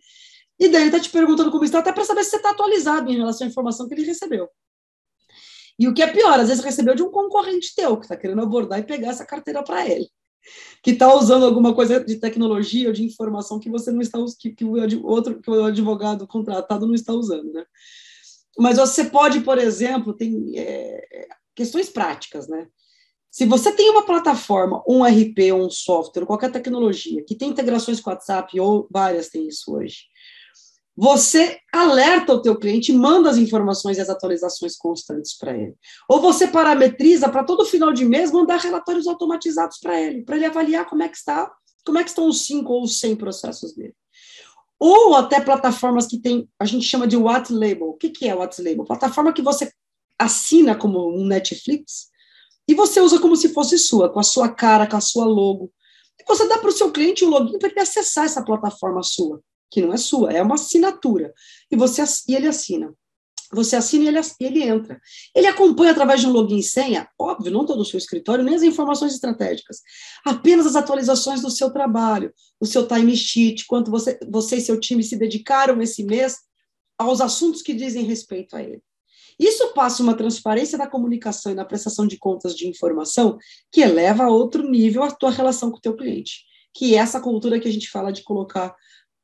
[0.59, 3.09] E daí ele está te perguntando como está, até para saber se você está atualizado
[3.09, 4.47] em relação à informação que ele recebeu.
[5.79, 8.41] E o que é pior, às vezes recebeu de um concorrente teu, que está querendo
[8.41, 10.07] abordar e pegar essa carteira para ele.
[10.83, 14.51] Que está usando alguma coisa de tecnologia ou de informação que você não está que,
[14.51, 17.65] que o outro que o advogado contratado não está usando, né?
[18.57, 22.67] Mas você pode, por exemplo, tem é, questões práticas, né?
[23.31, 28.09] Se você tem uma plataforma, um RP, um software, qualquer tecnologia que tem integrações com
[28.09, 30.05] WhatsApp, ou várias têm isso hoje,
[30.99, 35.75] você alerta o teu cliente, manda as informações e as atualizações constantes para ele.
[36.09, 40.45] Ou você parametriza para todo final de mês mandar relatórios automatizados para ele, para ele
[40.45, 41.49] avaliar como é que está,
[41.85, 43.95] como é que estão os cinco ou os 100 processos dele
[44.79, 47.89] ou até plataformas que tem, a gente chama de What Label.
[47.89, 48.85] O que, que é What Label?
[48.85, 49.69] Plataforma que você
[50.17, 52.09] assina como um Netflix
[52.67, 55.71] e você usa como se fosse sua, com a sua cara, com a sua logo.
[56.17, 59.41] E você dá para o seu cliente um login para ele acessar essa plataforma sua,
[59.69, 61.33] que não é sua, é uma assinatura.
[61.71, 62.93] E você e ele assina.
[63.51, 64.99] você assina e ele, ele entra.
[65.35, 68.55] Ele acompanha através de um login e senha, óbvio, não todo o seu escritório, nem
[68.55, 69.81] as informações estratégicas,
[70.25, 74.79] apenas as atualizações do seu trabalho, o seu time sheet, quanto você, você e seu
[74.79, 76.37] time se dedicaram esse mês
[76.97, 78.81] aos assuntos que dizem respeito a ele.
[79.39, 83.37] Isso passa uma transparência da comunicação e na prestação de contas de informação
[83.71, 87.21] que eleva a outro nível a tua relação com o teu cliente, que é essa
[87.21, 88.75] cultura que a gente fala de colocar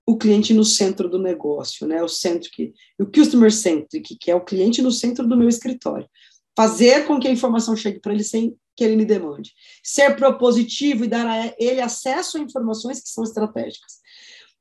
[0.06, 2.04] o cliente no centro do negócio, né?
[2.04, 6.08] O centro que o customer centric, que é o cliente no centro do meu escritório.
[6.56, 9.52] Fazer com que a informação chegue para ele sem que ele me demande.
[9.84, 13.94] Ser propositivo e dar a ele acesso a informações que são estratégicas.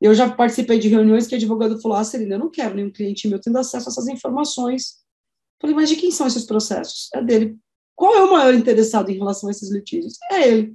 [0.00, 2.90] Eu já participei de reuniões que o advogado falou: "Ah, Celina, eu não quero nenhum
[2.90, 4.96] cliente meu tendo acesso a essas informações".
[5.60, 7.10] Falei: "Mas de quem são esses processos?".
[7.14, 7.56] É dele.
[7.94, 10.14] Qual é o maior interessado em relação a esses litígios?
[10.32, 10.72] É ele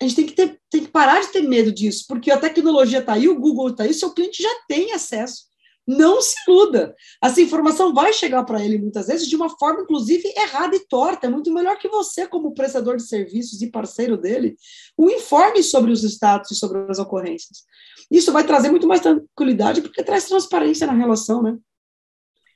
[0.00, 3.00] a gente tem que, ter, tem que parar de ter medo disso, porque a tecnologia
[3.00, 5.48] está aí, o Google está aí, seu cliente já tem acesso.
[5.86, 6.94] Não se iluda.
[7.24, 11.26] Essa informação vai chegar para ele muitas vezes de uma forma, inclusive, errada e torta.
[11.26, 14.54] É muito melhor que você, como prestador de serviços e parceiro dele,
[14.98, 17.64] o informe sobre os status e sobre as ocorrências.
[18.10, 21.56] Isso vai trazer muito mais tranquilidade, porque traz transparência na relação, né?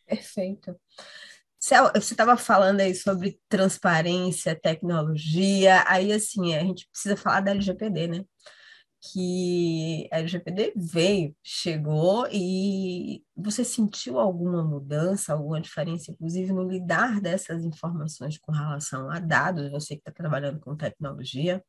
[0.07, 0.77] Perfeito.
[1.63, 1.77] Você
[2.13, 8.25] estava falando aí sobre transparência, tecnologia, aí assim, a gente precisa falar da LGPD, né?
[9.01, 17.21] Que a LGPD veio, chegou e você sentiu alguma mudança, alguma diferença, inclusive no lidar
[17.21, 21.63] dessas informações com relação a dados, você que está trabalhando com tecnologia?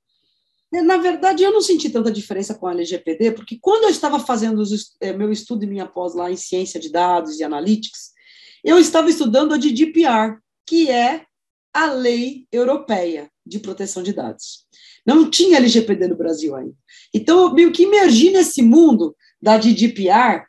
[0.72, 4.58] Na verdade, eu não senti tanta diferença com a LGPD, porque quando eu estava fazendo
[4.58, 8.14] os, eh, meu estudo e minha pós lá em ciência de dados e analytics,
[8.64, 11.26] eu estava estudando a GDPR, que é
[11.74, 14.66] a lei europeia de proteção de dados.
[15.06, 16.76] Não tinha LGPD no Brasil ainda.
[17.14, 20.46] Então, eu meio que imergi nesse mundo da GDPR,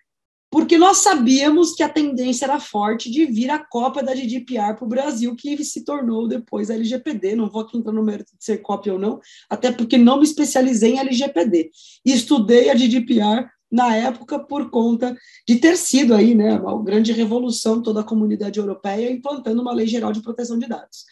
[0.54, 4.84] porque nós sabíamos que a tendência era forte de vir a cópia da GDPR para
[4.84, 7.34] o Brasil, que se tornou depois a LGPD.
[7.34, 9.18] Não vou aqui entrar no mérito de ser cópia ou não,
[9.50, 11.72] até porque não me especializei em LGPD.
[12.04, 15.16] Estudei a GDPR na época por conta
[15.48, 19.86] de ter sido aí, né, uma grande revolução toda a comunidade europeia implantando uma lei
[19.86, 21.04] geral de proteção de dados.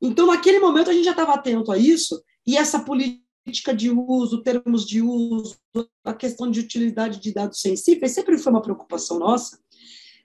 [0.00, 4.42] Então, naquele momento a gente já estava atento a isso e essa política de uso,
[4.42, 5.56] termos de uso,
[6.04, 9.58] a questão de utilidade de dados sensíveis sempre foi uma preocupação nossa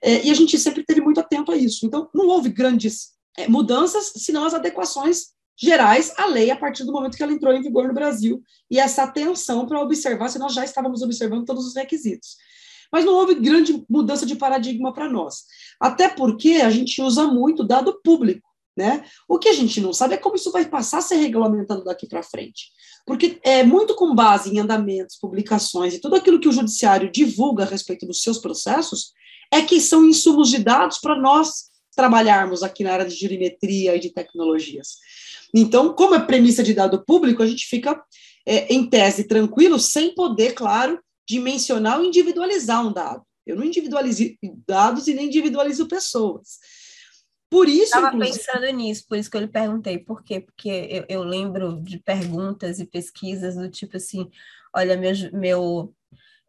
[0.02, 1.84] é, e a gente sempre teve muito atento a isso.
[1.84, 6.92] Então, não houve grandes é, mudanças, senão as adequações gerais à lei a partir do
[6.92, 10.52] momento que ela entrou em vigor no Brasil e essa atenção para observar se nós
[10.52, 12.36] já estávamos observando todos os requisitos.
[12.92, 15.44] Mas não houve grande mudança de paradigma para nós,
[15.80, 18.46] até porque a gente usa muito dado público.
[18.76, 19.06] Né?
[19.26, 22.06] O que a gente não sabe é como isso vai passar a ser regulamentado daqui
[22.06, 22.70] para frente.
[23.06, 27.64] Porque é muito com base em andamentos, publicações e tudo aquilo que o judiciário divulga
[27.64, 29.12] a respeito dos seus processos,
[29.50, 34.00] é que são insumos de dados para nós trabalharmos aqui na área de jurimetria e
[34.00, 34.98] de tecnologias.
[35.54, 38.02] Então, como é premissa de dado público, a gente fica,
[38.46, 43.22] é, em tese, tranquilo, sem poder, claro, dimensionar ou individualizar um dado.
[43.46, 44.24] Eu não individualizo
[44.66, 46.58] dados e nem individualizo pessoas.
[47.48, 47.84] Por isso.
[47.84, 50.40] Estava pensando nisso, por isso que eu lhe perguntei por quê?
[50.40, 54.28] Porque eu, eu lembro de perguntas e pesquisas do tipo assim:
[54.74, 55.94] olha, meu, meu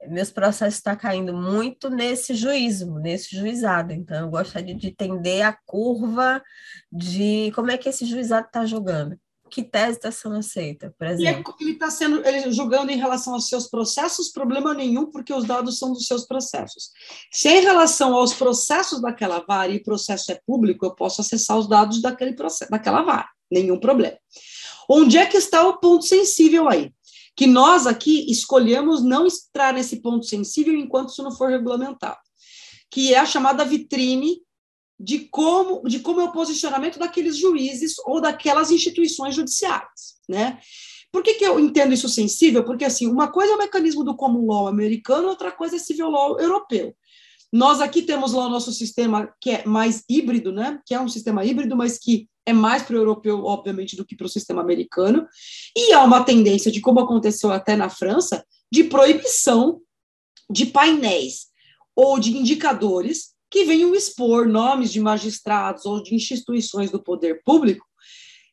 [0.06, 3.94] meus processos estão tá caindo muito nesse juízo, nesse juizado.
[3.94, 6.42] Então, eu gostaria de entender a curva
[6.92, 9.18] de como é que esse juizado está jogando.
[9.50, 11.56] Que tese está sendo aceita, por exemplo?
[11.58, 15.46] E ele está sendo ele julgando em relação aos seus processos, problema nenhum, porque os
[15.46, 16.92] dados são dos seus processos.
[17.32, 21.22] Se é em relação aos processos daquela vara e o processo é público, eu posso
[21.22, 24.18] acessar os dados daquele processo, daquela vara, nenhum problema.
[24.90, 26.92] Onde é que está o ponto sensível aí?
[27.38, 32.17] Que nós aqui escolhemos não entrar nesse ponto sensível enquanto isso não for regulamentado,
[32.89, 34.41] que é a chamada vitrine
[35.00, 40.60] de como, de como é o posicionamento daqueles juízes ou daquelas instituições judiciárias, né?
[41.12, 42.65] Por que, que eu entendo isso sensível?
[42.65, 46.10] Porque, assim, uma coisa é o mecanismo do common law americano, outra coisa é civil
[46.10, 46.93] law europeu.
[47.54, 50.80] Nós aqui temos lá o nosso sistema que é mais híbrido, né?
[50.86, 54.16] Que é um sistema híbrido, mas que é mais para o europeu, obviamente, do que
[54.16, 55.28] para o sistema americano.
[55.76, 59.82] E há uma tendência, de como aconteceu até na França, de proibição
[60.50, 61.48] de painéis
[61.94, 67.86] ou de indicadores que venham expor nomes de magistrados ou de instituições do poder público,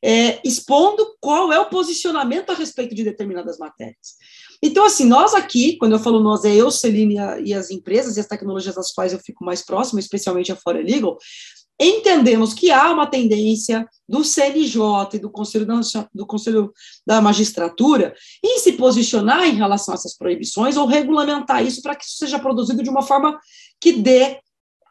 [0.03, 4.17] é, expondo qual é o posicionamento a respeito de determinadas matérias.
[4.63, 8.21] Então, assim, nós aqui, quando eu falo nós, é eu, Celine e as empresas e
[8.21, 11.17] as tecnologias das quais eu fico mais próximo, especialmente a Fora Legal,
[11.79, 14.81] entendemos que há uma tendência do CNJ
[15.15, 15.81] e do Conselho da,
[16.13, 16.73] do Conselho
[17.07, 18.15] da Magistratura
[18.45, 22.39] em se posicionar em relação a essas proibições ou regulamentar isso para que isso seja
[22.39, 23.39] produzido de uma forma
[23.81, 24.39] que dê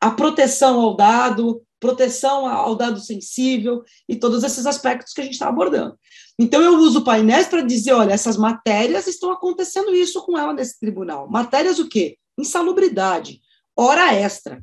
[0.01, 5.33] a proteção ao dado, proteção ao dado sensível e todos esses aspectos que a gente
[5.33, 5.97] está abordando.
[6.37, 10.79] Então, eu uso painéis para dizer: olha, essas matérias estão acontecendo isso com ela nesse
[10.79, 11.29] tribunal.
[11.29, 12.17] Matérias o quê?
[12.37, 13.39] Insalubridade,
[13.77, 14.61] hora extra,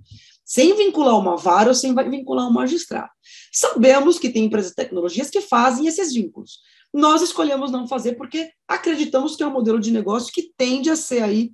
[0.51, 3.09] sem vincular uma vara ou sem vincular um magistrado.
[3.53, 6.59] Sabemos que tem empresas de tecnologias que fazem esses vínculos.
[6.93, 10.97] Nós escolhemos não fazer porque acreditamos que é um modelo de negócio que tende a
[10.97, 11.53] ser aí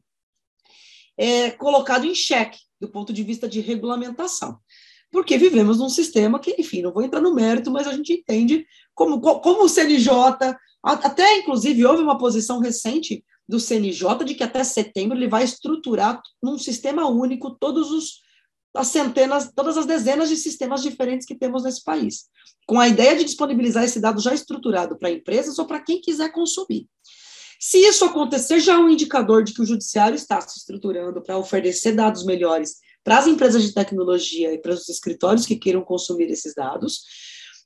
[1.15, 4.59] é, colocado em xeque do ponto de vista de regulamentação.
[5.13, 8.67] Porque vivemos num sistema que, enfim, não vou entrar no mérito, mas a gente entende
[8.95, 10.11] como, como o CNJ,
[10.83, 16.19] até inclusive houve uma posição recente do CNJ de que até setembro ele vai estruturar
[16.43, 18.25] num sistema único todos os
[18.77, 22.25] as centenas, todas as dezenas de sistemas diferentes que temos nesse país,
[22.67, 26.33] com a ideia de disponibilizar esse dado já estruturado para empresas ou para quem quiser
[26.33, 26.89] consumir.
[27.59, 31.39] Se isso acontecer, já é um indicador de que o judiciário está se estruturando para
[31.39, 36.29] oferecer dados melhores para as empresas de tecnologia e para os escritórios que queiram consumir
[36.31, 37.03] esses dados,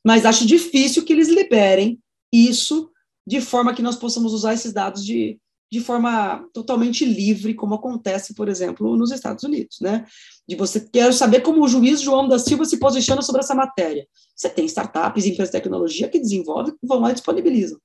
[0.05, 1.99] mas acho difícil que eles liberem
[2.33, 2.91] isso
[3.27, 5.39] de forma que nós possamos usar esses dados de,
[5.71, 10.05] de forma totalmente livre, como acontece, por exemplo, nos Estados Unidos, né?
[10.49, 14.07] De você quer saber como o juiz João da Silva se posiciona sobre essa matéria.
[14.35, 17.79] Você tem startups, empresas de tecnologia que desenvolvem, vão lá e disponibilizam.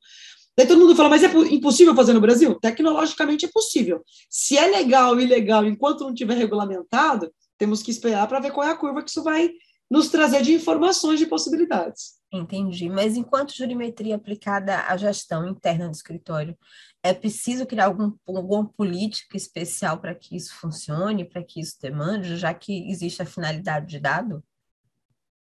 [0.58, 2.56] Daí todo mundo fala, mas é impossível fazer no Brasil?
[2.56, 4.02] Tecnologicamente é possível.
[4.30, 8.66] Se é legal ou ilegal enquanto não tiver regulamentado, temos que esperar para ver qual
[8.66, 9.52] é a curva que isso vai
[9.92, 12.16] nos trazer de informações de possibilidades.
[12.36, 12.90] Entendi.
[12.90, 16.58] Mas enquanto jurimetria aplicada à gestão interna do escritório,
[17.02, 22.36] é preciso criar algum, alguma política especial para que isso funcione, para que isso demande,
[22.36, 24.44] já que existe a finalidade de dado?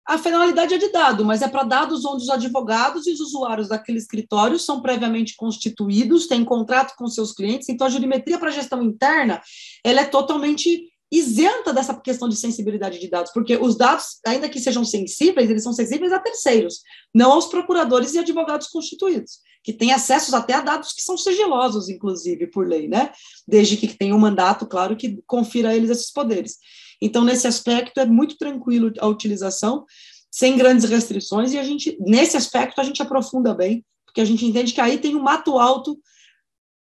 [0.05, 3.68] A finalidade é de dado, mas é para dados onde os advogados e os usuários
[3.68, 8.82] daquele escritório são previamente constituídos, têm contrato com seus clientes, então a jurimetria para gestão
[8.82, 9.40] interna,
[9.84, 14.58] ela é totalmente isenta dessa questão de sensibilidade de dados, porque os dados, ainda que
[14.58, 16.80] sejam sensíveis, eles são sensíveis a terceiros,
[17.14, 21.90] não aos procuradores e advogados constituídos, que têm acessos até a dados que são sigilosos,
[21.90, 23.12] inclusive, por lei, né?
[23.46, 26.56] Desde que tenha um mandato, claro, que confira a eles esses poderes.
[27.00, 29.84] Então, nesse aspecto, é muito tranquilo a utilização,
[30.30, 34.46] sem grandes restrições, e a gente, nesse aspecto, a gente aprofunda bem, porque a gente
[34.46, 35.98] entende que aí tem um mato alto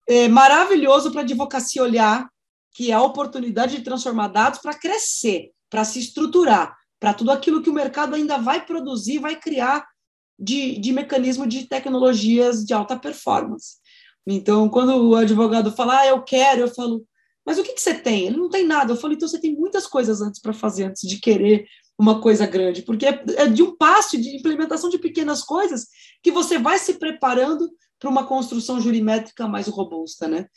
[0.07, 2.29] é, maravilhoso para a advocacia olhar
[2.79, 7.61] que é a oportunidade de transformar dados para crescer, para se estruturar, para tudo aquilo
[7.61, 9.85] que o mercado ainda vai produzir, vai criar
[10.39, 13.75] de, de mecanismo de tecnologias de alta performance.
[14.25, 17.05] Então, quando o advogado fala, ah, eu quero, eu falo,
[17.45, 18.27] mas o que, que você tem?
[18.27, 18.93] Ele não tem nada.
[18.93, 21.65] Eu falo, então você tem muitas coisas antes para fazer, antes de querer
[21.97, 25.85] uma coisa grande, porque é, é de um passo de implementação de pequenas coisas
[26.23, 27.69] que você vai se preparando
[27.99, 30.47] para uma construção jurimétrica mais robusta, né?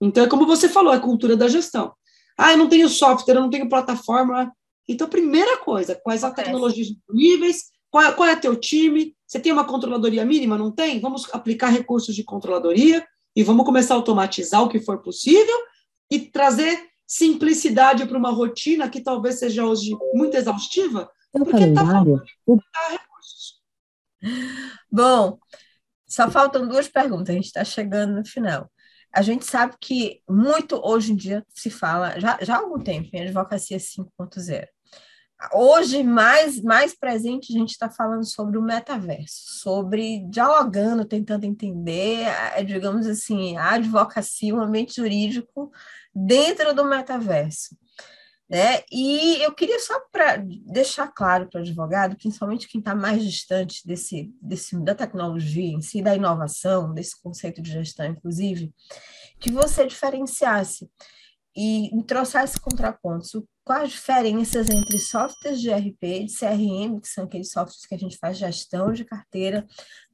[0.00, 1.92] Então, é como você falou, é cultura da gestão.
[2.36, 4.52] Ah, eu não tenho software, eu não tenho plataforma.
[4.86, 9.52] Então, primeira coisa, quais as tecnologias disponíveis, qual, é, qual é teu time, você tem
[9.52, 11.00] uma controladoria mínima, não tem?
[11.00, 15.56] Vamos aplicar recursos de controladoria e vamos começar a automatizar o que for possível
[16.10, 22.22] e trazer simplicidade para uma rotina que talvez seja hoje muito exaustiva, porque está faltando
[22.90, 23.62] recursos.
[24.90, 25.38] Bom,
[26.08, 28.70] só faltam duas perguntas, a gente está chegando no final.
[29.12, 33.08] A gente sabe que muito hoje em dia se fala, já, já há algum tempo,
[33.12, 34.66] em advocacia 5.0.
[35.52, 42.26] Hoje, mais, mais presente, a gente está falando sobre o metaverso, sobre dialogando, tentando entender,
[42.66, 45.70] digamos assim, a advocacia, o ambiente jurídico
[46.12, 47.76] dentro do metaverso.
[48.48, 48.82] Né?
[48.90, 53.86] E eu queria só para deixar claro para o advogado, principalmente quem está mais distante
[53.86, 58.72] desse, desse, da tecnologia em si, da inovação, desse conceito de gestão, inclusive,
[59.38, 60.88] que você diferenciasse
[61.54, 63.32] e trouxesse contrapontos.
[63.64, 67.94] Quais as diferenças entre softwares de RP e de CRM, que são aqueles softwares que
[67.94, 69.66] a gente faz gestão de carteira,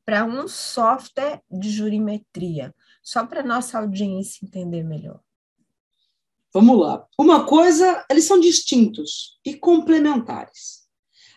[0.04, 2.74] para um software de jurimetria?
[3.00, 5.20] Só para nossa audiência entender melhor.
[6.54, 7.04] Vamos lá.
[7.18, 10.84] Uma coisa, eles são distintos e complementares.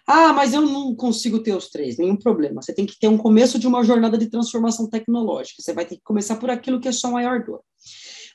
[0.05, 2.61] Ah, mas eu não consigo ter os três, nenhum problema.
[2.61, 5.61] Você tem que ter um começo de uma jornada de transformação tecnológica.
[5.61, 7.61] Você vai ter que começar por aquilo que é sua maior dor.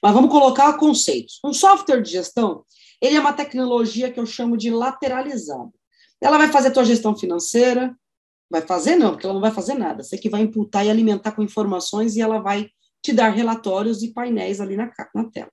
[0.02, 1.38] Mas vamos colocar conceitos.
[1.44, 2.64] Um software de gestão,
[3.00, 5.70] ele é uma tecnologia que eu chamo de lateralizada.
[6.20, 7.96] Ela vai fazer a tua gestão financeira,
[8.50, 10.02] vai fazer não, porque ela não vai fazer nada.
[10.02, 12.68] Você que vai imputar e alimentar com informações e ela vai
[13.00, 15.50] te dar relatórios e painéis ali na, na tela.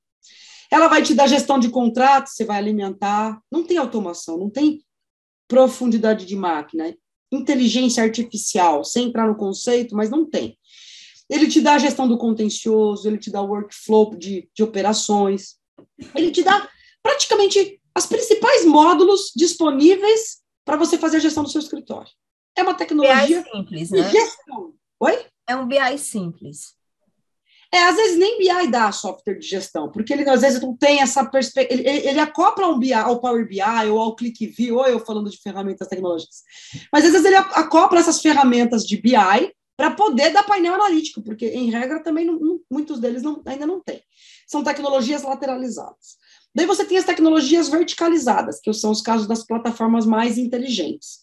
[0.71, 3.41] Ela vai te dar gestão de contratos, você vai alimentar.
[3.51, 4.83] Não tem automação, não tem
[5.47, 6.95] profundidade de máquina.
[7.31, 10.57] Inteligência artificial, sem entrar no conceito, mas não tem.
[11.29, 15.57] Ele te dá a gestão do contencioso, ele te dá o workflow de, de operações,
[16.15, 16.67] ele te dá
[17.03, 22.11] praticamente as principais módulos disponíveis para você fazer a gestão do seu escritório.
[22.55, 24.09] É uma tecnologia BI simples, né?
[24.09, 24.73] gestão.
[24.99, 25.25] Oi?
[25.47, 26.75] É um BI simples.
[27.71, 31.01] É, às vezes nem BI dá software de gestão, porque ele às vezes não tem
[31.01, 31.81] essa perspectiva.
[31.81, 33.61] Ele, ele, acopla um BI, ao Power BI
[33.91, 36.43] ou ao ClickView, ou eu falando de ferramentas tecnológicas.
[36.91, 41.45] Mas às vezes ele acopla essas ferramentas de BI para poder dar painel analítico, porque
[41.45, 44.01] em regra também não, muitos deles não, ainda não tem.
[44.47, 46.17] São tecnologias lateralizadas.
[46.53, 51.19] Daí você tem as tecnologias verticalizadas, que são os casos das plataformas mais inteligentes,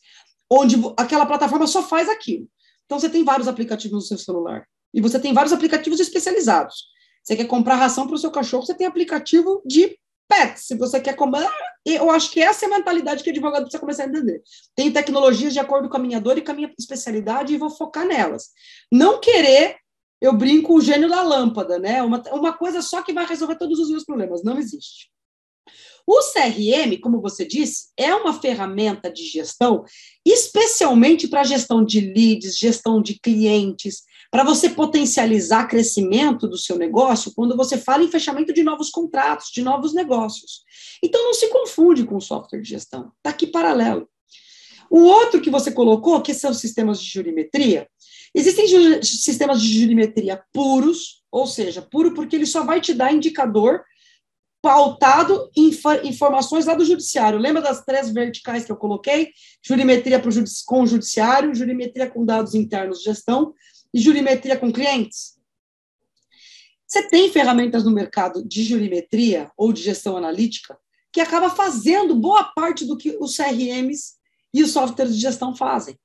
[0.51, 2.49] onde aquela plataforma só faz aquilo.
[2.85, 4.67] Então você tem vários aplicativos no seu celular.
[4.93, 6.87] E você tem vários aplicativos especializados.
[7.23, 10.67] Você quer comprar ração para o seu cachorro, você tem aplicativo de pets.
[10.67, 11.51] Se você quer comprar.
[11.85, 14.43] Eu acho que essa é a mentalidade que o advogado precisa começar a entender.
[14.75, 17.71] Tem tecnologias de acordo com a minha dor e com a minha especialidade e vou
[17.71, 18.49] focar nelas.
[18.91, 19.77] Não querer,
[20.21, 22.03] eu brinco, o gênio da lâmpada, né?
[22.03, 24.43] Uma, uma coisa só que vai resolver todos os meus problemas.
[24.43, 25.11] Não existe.
[26.07, 29.85] O CRM, como você disse, é uma ferramenta de gestão,
[30.25, 34.03] especialmente para gestão de leads, gestão de clientes,
[34.37, 39.51] para você potencializar crescimento do seu negócio quando você fala em fechamento de novos contratos,
[39.51, 40.61] de novos negócios.
[41.03, 44.07] Então não se confunde com o software de gestão, está aqui paralelo.
[44.91, 47.89] O outro que você colocou, que são sistemas de jurimetria,
[48.35, 53.15] existem ju sistemas de jurimetria puros, ou seja, puro porque ele só vai te dar
[53.15, 53.85] indicador
[54.61, 55.71] pautado em
[56.05, 57.39] informações lá do judiciário.
[57.39, 59.31] Lembra das três verticais que eu coloquei?
[59.67, 63.55] Jurimetria judici com o judiciário, jurimetria com dados internos de gestão
[63.97, 65.39] e jurimetria com clientes.
[66.87, 70.79] Você tem ferramentas no mercado de jurimetria ou de gestão analítica
[71.11, 74.17] que acaba fazendo boa parte do que os CRMs
[74.53, 75.99] e os softwares de gestão fazem.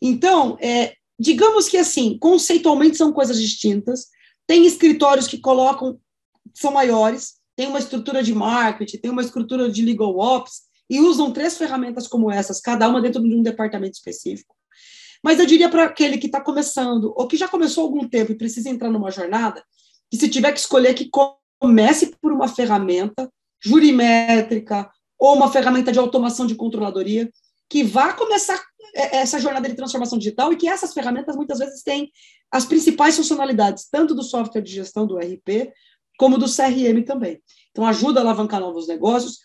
[0.00, 4.06] Então, é, digamos que assim, conceitualmente são coisas distintas.
[4.46, 5.98] Tem escritórios que colocam,
[6.54, 11.32] são maiores, tem uma estrutura de marketing, tem uma estrutura de legal ops, e usam
[11.32, 14.55] três ferramentas como essas, cada uma dentro de um departamento específico.
[15.26, 18.30] Mas eu diria para aquele que está começando, ou que já começou há algum tempo
[18.30, 19.60] e precisa entrar numa jornada,
[20.08, 21.10] que se tiver que escolher, que
[21.58, 23.28] comece por uma ferramenta
[23.60, 27.28] jurimétrica ou uma ferramenta de automação de controladoria,
[27.68, 28.62] que vá começar
[28.94, 32.08] é, essa jornada de transformação digital e que essas ferramentas muitas vezes têm
[32.48, 35.72] as principais funcionalidades, tanto do software de gestão do RP,
[36.16, 37.42] como do CRM também.
[37.72, 39.40] Então, ajuda a alavancar novos negócios.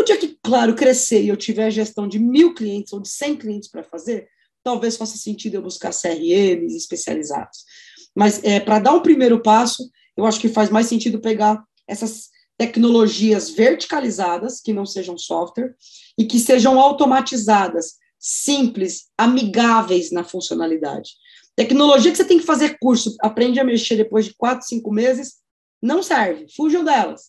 [0.00, 3.10] O dia que, claro, crescer e eu tiver a gestão de mil clientes ou de
[3.10, 4.30] 100 clientes para fazer,
[4.66, 7.64] talvez faça sentido eu buscar CRMs especializados.
[8.12, 12.30] Mas é, para dar um primeiro passo, eu acho que faz mais sentido pegar essas
[12.58, 15.76] tecnologias verticalizadas, que não sejam software,
[16.18, 21.10] e que sejam automatizadas, simples, amigáveis na funcionalidade.
[21.54, 25.34] Tecnologia que você tem que fazer curso, aprende a mexer depois de quatro, cinco meses,
[25.80, 27.26] não serve, fujam delas.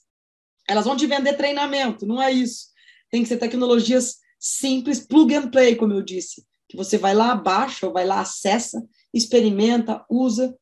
[0.68, 2.70] Elas vão te vender treinamento, não é isso.
[3.12, 7.34] Tem que ser tecnologias simples, plug and play, como eu disse, que você vai lá,
[7.36, 10.56] baixa, ou vai lá, acessa, experimenta, usa.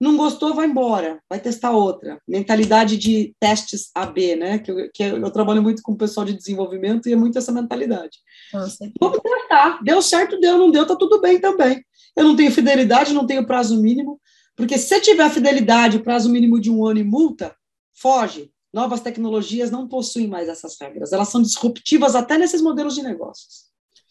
[0.00, 2.18] Não gostou, vai embora, vai testar outra.
[2.26, 4.58] Mentalidade de testes AB, né?
[4.58, 7.52] Que eu, que eu trabalho muito com o pessoal de desenvolvimento e é muito essa
[7.52, 8.18] mentalidade.
[8.52, 9.82] Nossa, Vamos testar.
[9.82, 11.84] Deu certo, deu, não deu, tá tudo bem também.
[12.16, 14.18] Eu não tenho fidelidade, não tenho prazo mínimo,
[14.56, 17.54] porque se tiver fidelidade, prazo mínimo de um ano e multa,
[17.92, 18.50] foge.
[18.72, 21.12] Novas tecnologias não possuem mais essas regras.
[21.12, 23.69] Elas são disruptivas até nesses modelos de negócios.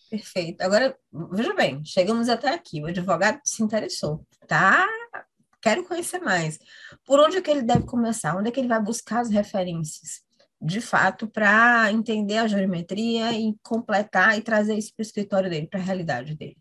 [0.10, 0.62] Perfeito.
[0.62, 0.98] Agora,
[1.32, 2.82] veja bem, chegamos até aqui.
[2.82, 4.88] O advogado se interessou, tá?
[5.62, 6.58] Quero conhecer mais.
[7.06, 8.36] Por onde é que ele deve começar?
[8.36, 10.22] Onde é que ele vai buscar as referências?
[10.62, 15.68] De fato, para entender a geometria e completar e trazer isso para o escritório dele,
[15.68, 16.58] para a realidade dele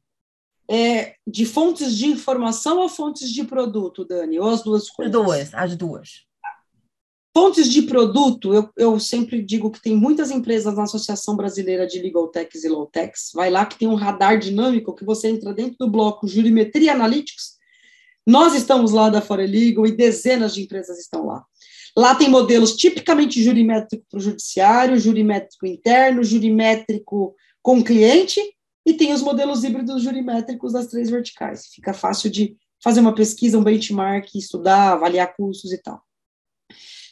[0.70, 4.38] é, de fontes de informação ou fontes de produto, Dani?
[4.38, 5.12] Ou as duas coisas?
[5.12, 6.28] Duas, as duas.
[7.41, 12.03] Fontes de produto, eu, eu sempre digo que tem muitas empresas na Associação Brasileira de
[12.03, 13.30] Legal Techs e Low Techs.
[13.32, 17.53] Vai lá que tem um radar dinâmico que você entra dentro do bloco Jurimetria Analytics.
[18.26, 21.45] Nós estamos lá da Fora Legal e dezenas de empresas estão lá.
[21.97, 28.41] Lá tem modelos tipicamente jurimétrico para o judiciário, jurimétrico interno, jurimétrico com cliente
[28.84, 31.68] e tem os modelos híbridos jurimétricos das três verticais.
[31.72, 36.03] Fica fácil de fazer uma pesquisa, um benchmark, estudar, avaliar cursos e tal.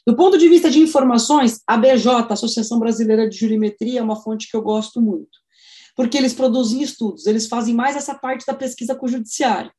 [0.07, 4.49] Do ponto de vista de informações, a BJ, Associação Brasileira de Jurimetria, é uma fonte
[4.49, 5.39] que eu gosto muito,
[5.97, 9.73] porque eles produzem estudos, eles fazem mais essa parte da pesquisa com o judiciário.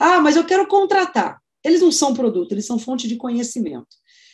[0.00, 1.38] Ah, mas eu quero contratar.
[1.62, 3.88] Eles não são produto, eles são fonte de conhecimento.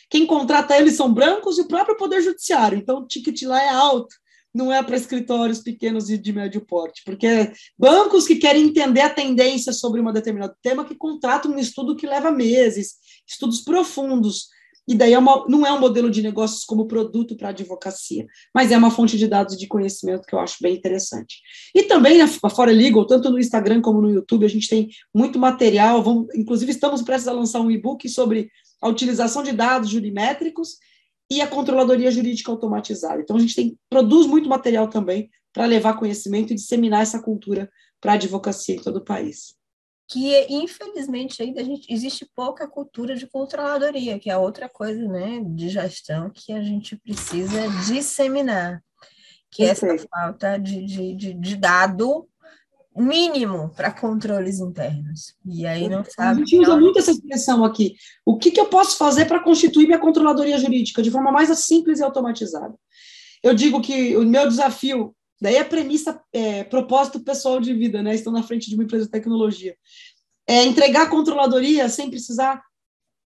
[0.09, 3.69] Quem contrata eles são brancos e o próprio Poder Judiciário, então o ticket lá é
[3.69, 4.15] alto
[4.55, 9.09] não é para escritórios pequenos e de médio porte, porque bancos que querem entender a
[9.09, 12.95] tendência sobre um determinado tema que contratam um estudo que leva meses,
[13.27, 14.47] estudos profundos.
[14.87, 18.71] E daí é uma, não é um modelo de negócios como produto para advocacia, mas
[18.71, 21.39] é uma fonte de dados de conhecimento que eu acho bem interessante.
[21.73, 25.39] E também a Fora Legal, tanto no Instagram como no YouTube, a gente tem muito
[25.39, 28.49] material, vamos, inclusive estamos prestes a lançar um e-book sobre
[28.81, 30.77] a utilização de dados jurimétricos
[31.31, 33.19] e a controladoria jurídica automatizada.
[33.21, 37.69] Então, a gente tem, produz muito material também para levar conhecimento e disseminar essa cultura
[37.99, 39.55] para a advocacia em todo o país
[40.07, 45.41] que infelizmente ainda a gente, existe pouca cultura de controladoria, que é outra coisa, né,
[45.43, 48.83] de gestão que a gente precisa disseminar,
[49.49, 52.27] que é essa falta de, de, de, de dado
[52.95, 55.35] mínimo para controles internos.
[55.45, 56.41] E aí não sabe.
[56.41, 57.95] A gente usa muito essa expressão aqui.
[58.25, 61.99] O que, que eu posso fazer para constituir minha controladoria jurídica de forma mais simples
[61.99, 62.73] e automatizada?
[63.43, 68.15] Eu digo que o meu desafio Daí a premissa, é, propósito pessoal de vida, né?
[68.15, 69.75] Estão na frente de uma empresa de tecnologia.
[70.47, 72.61] É entregar a controladoria sem precisar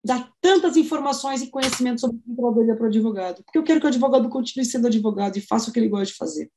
[0.05, 3.43] dar tantas informações e conhecimentos sobre controladoria para o advogado.
[3.45, 6.07] Porque eu quero que o advogado continue sendo advogado e faça o que ele gosta
[6.07, 6.51] de fazer.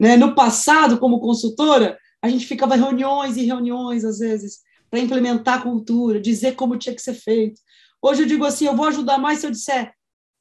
[0.00, 0.16] Né?
[0.16, 5.62] No passado, como consultora, a gente ficava reuniões e reuniões, às vezes, para implementar a
[5.62, 7.60] cultura, dizer como tinha que ser feito.
[8.00, 9.92] Hoje eu digo assim, eu vou ajudar mais se eu disser,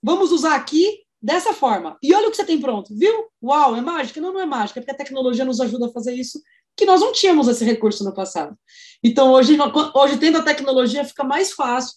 [0.02, 1.98] vamos usar aqui dessa forma.
[2.02, 3.26] E olha o que você tem pronto, viu?
[3.44, 4.20] Uau, é mágica?
[4.20, 6.42] Não, não é mágica, porque a tecnologia nos ajuda a fazer isso,
[6.76, 8.58] que nós não tínhamos esse recurso no passado.
[9.04, 9.58] Então, hoje,
[9.94, 11.94] hoje tendo a tecnologia, fica mais fácil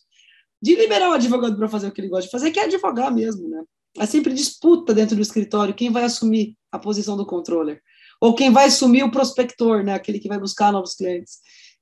[0.61, 3.13] de liberar o advogado para fazer o que ele gosta de fazer, que é advogar
[3.13, 3.63] mesmo, né?
[3.99, 7.81] É sempre disputa dentro do escritório quem vai assumir a posição do controller,
[8.21, 9.95] ou quem vai assumir o prospector, né?
[9.95, 11.39] Aquele que vai buscar novos clientes.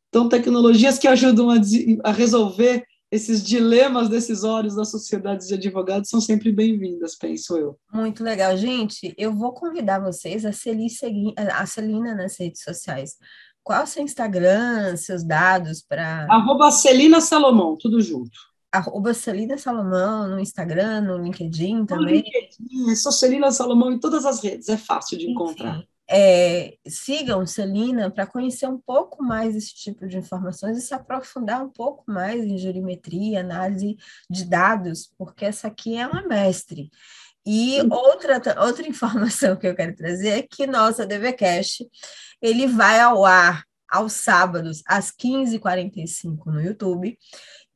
[0.08, 1.56] Então, tecnologias que ajudam a,
[2.04, 7.78] a resolver esses dilemas decisórios das sociedades de advogados são sempre bem-vindas, penso eu.
[7.92, 8.56] Muito legal.
[8.56, 10.88] Gente, eu vou convidar vocês a seguir
[11.36, 13.18] a Celina nas redes sociais.
[13.62, 16.26] Qual é o seu Instagram, seus dados para...
[16.30, 18.32] Arroba Celina Salomão, tudo junto.
[18.72, 22.06] Arroba Celina Salomão no Instagram, no LinkedIn também.
[22.06, 25.84] No LinkedIn, sou Celina Salomão em todas as redes, é fácil de encontrar.
[26.14, 31.64] É, sigam Celina para conhecer um pouco mais esse tipo de informações e se aprofundar
[31.64, 33.96] um pouco mais em jurimetria, análise
[34.28, 36.90] de dados, porque essa aqui é uma mestre.
[37.46, 41.88] E outra, outra informação que eu quero trazer é que nossa DVCast
[42.40, 47.18] ele vai ao ar aos sábados às 15h45 no YouTube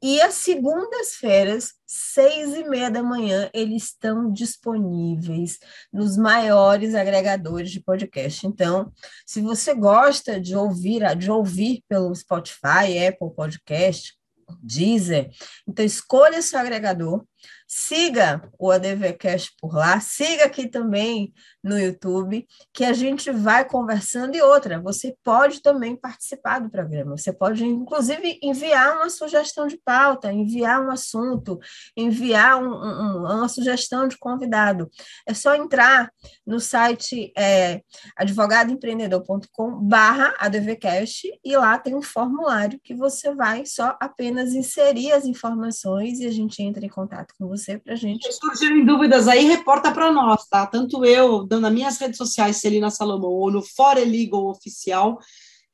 [0.03, 5.59] e às segundas-feiras, seis e meia da manhã, eles estão disponíveis
[5.93, 8.47] nos maiores agregadores de podcast.
[8.47, 8.93] Então,
[9.25, 14.15] se você gosta de ouvir, de ouvir pelo Spotify, Apple Podcast,
[14.63, 15.31] Deezer,
[15.67, 17.25] então escolha seu agregador,
[17.69, 24.37] Siga o ADVcast por lá, siga aqui também no YouTube, que a gente vai conversando.
[24.37, 27.17] E outra, você pode também participar do programa.
[27.17, 31.59] Você pode, inclusive, enviar uma sugestão de pauta, enviar um assunto,
[31.97, 34.89] enviar um, um, uma sugestão de convidado.
[35.27, 36.13] É só entrar
[36.47, 37.83] no site é,
[38.17, 46.21] advogadoempreendedor.com/barra ADVcast e lá tem um formulário que você vai só apenas inserir as informações
[46.21, 48.31] e a gente entra em contato com você para a gente.
[48.31, 50.67] Se surgirem dúvidas aí, reporta para nós, tá?
[50.67, 55.19] Tanto eu, dando nas minhas redes sociais, Celina Salomão, ou no Fora Legal Oficial,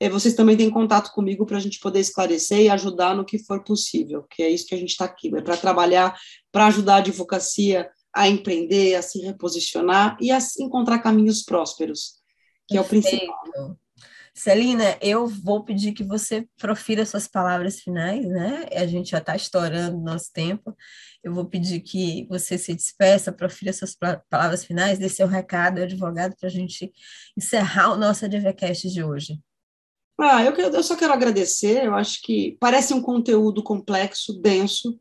[0.01, 3.39] eh, vocês também têm contato comigo para a gente poder esclarecer e ajudar no que
[3.39, 6.19] for possível, que é isso que a gente está aqui, é para trabalhar,
[6.51, 12.21] para ajudar a advocacia a empreender, a se reposicionar e a encontrar caminhos prósperos,
[12.69, 13.07] que Perfeito.
[13.07, 13.79] é o principal.
[14.35, 18.67] Celina, eu vou pedir que você profira suas palavras finais, né?
[18.73, 20.75] A gente já está estourando nosso tempo.
[21.23, 23.95] Eu vou pedir que você se despeça, profira suas
[24.31, 26.91] palavras finais, dê seu recado ao advogado para a gente
[27.37, 29.39] encerrar o nosso ADVCast de hoje.
[30.19, 31.85] Ah, eu, eu só quero agradecer.
[31.85, 34.99] Eu acho que parece um conteúdo complexo, denso,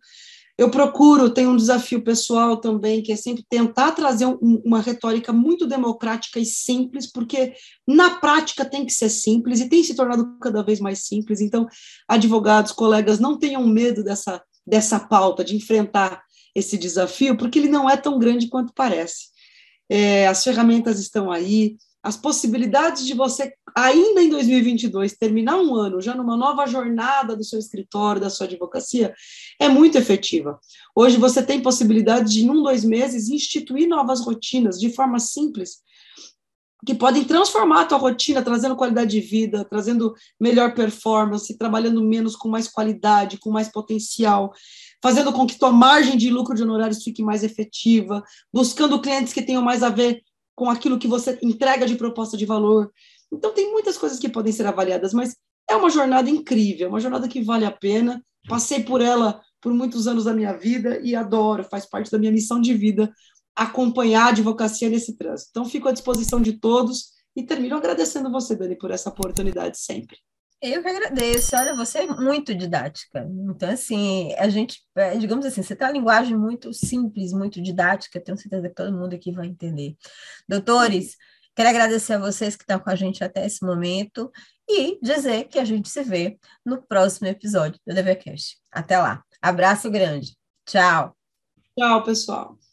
[0.61, 5.33] eu procuro, tenho um desafio pessoal também, que é sempre tentar trazer um, uma retórica
[5.33, 7.55] muito democrática e simples, porque
[7.87, 11.41] na prática tem que ser simples e tem se tornado cada vez mais simples.
[11.41, 11.67] Então,
[12.07, 16.21] advogados, colegas, não tenham medo dessa, dessa pauta, de enfrentar
[16.53, 19.29] esse desafio, porque ele não é tão grande quanto parece.
[19.89, 26.01] É, as ferramentas estão aí, as possibilidades de você, ainda em 2022, terminar um ano
[26.01, 29.13] já numa nova jornada do seu escritório, da sua advocacia,
[29.59, 30.59] é muito efetiva.
[30.95, 35.77] Hoje você tem possibilidade de, em um, dois meses, instituir novas rotinas de forma simples,
[36.83, 42.35] que podem transformar a tua rotina, trazendo qualidade de vida, trazendo melhor performance, trabalhando menos
[42.35, 44.51] com mais qualidade, com mais potencial,
[45.03, 49.43] fazendo com que tua margem de lucro de honorários fique mais efetiva, buscando clientes que
[49.43, 50.23] tenham mais a ver
[50.55, 52.91] com aquilo que você entrega de proposta de valor.
[53.31, 55.35] Então, tem muitas coisas que podem ser avaliadas, mas
[55.69, 58.23] é uma jornada incrível, uma jornada que vale a pena.
[58.47, 62.31] Passei por ela por muitos anos da minha vida e adoro, faz parte da minha
[62.31, 63.13] missão de vida
[63.55, 65.49] acompanhar a advocacia nesse trânsito.
[65.51, 70.17] Então, fico à disposição de todos e termino agradecendo você, Dani, por essa oportunidade sempre.
[70.61, 71.55] Eu que agradeço.
[71.55, 73.27] Olha, você é muito didática.
[73.49, 78.21] Então, assim, a gente, é, digamos assim, você tem uma linguagem muito simples, muito didática.
[78.21, 79.95] Tenho certeza que todo mundo aqui vai entender.
[80.47, 81.17] Doutores,
[81.55, 84.31] quero agradecer a vocês que estão com a gente até esse momento
[84.69, 88.57] e dizer que a gente se vê no próximo episódio do DVCast.
[88.71, 89.23] Até lá.
[89.41, 90.37] Abraço grande.
[90.65, 91.17] Tchau.
[91.75, 92.70] Tchau, pessoal.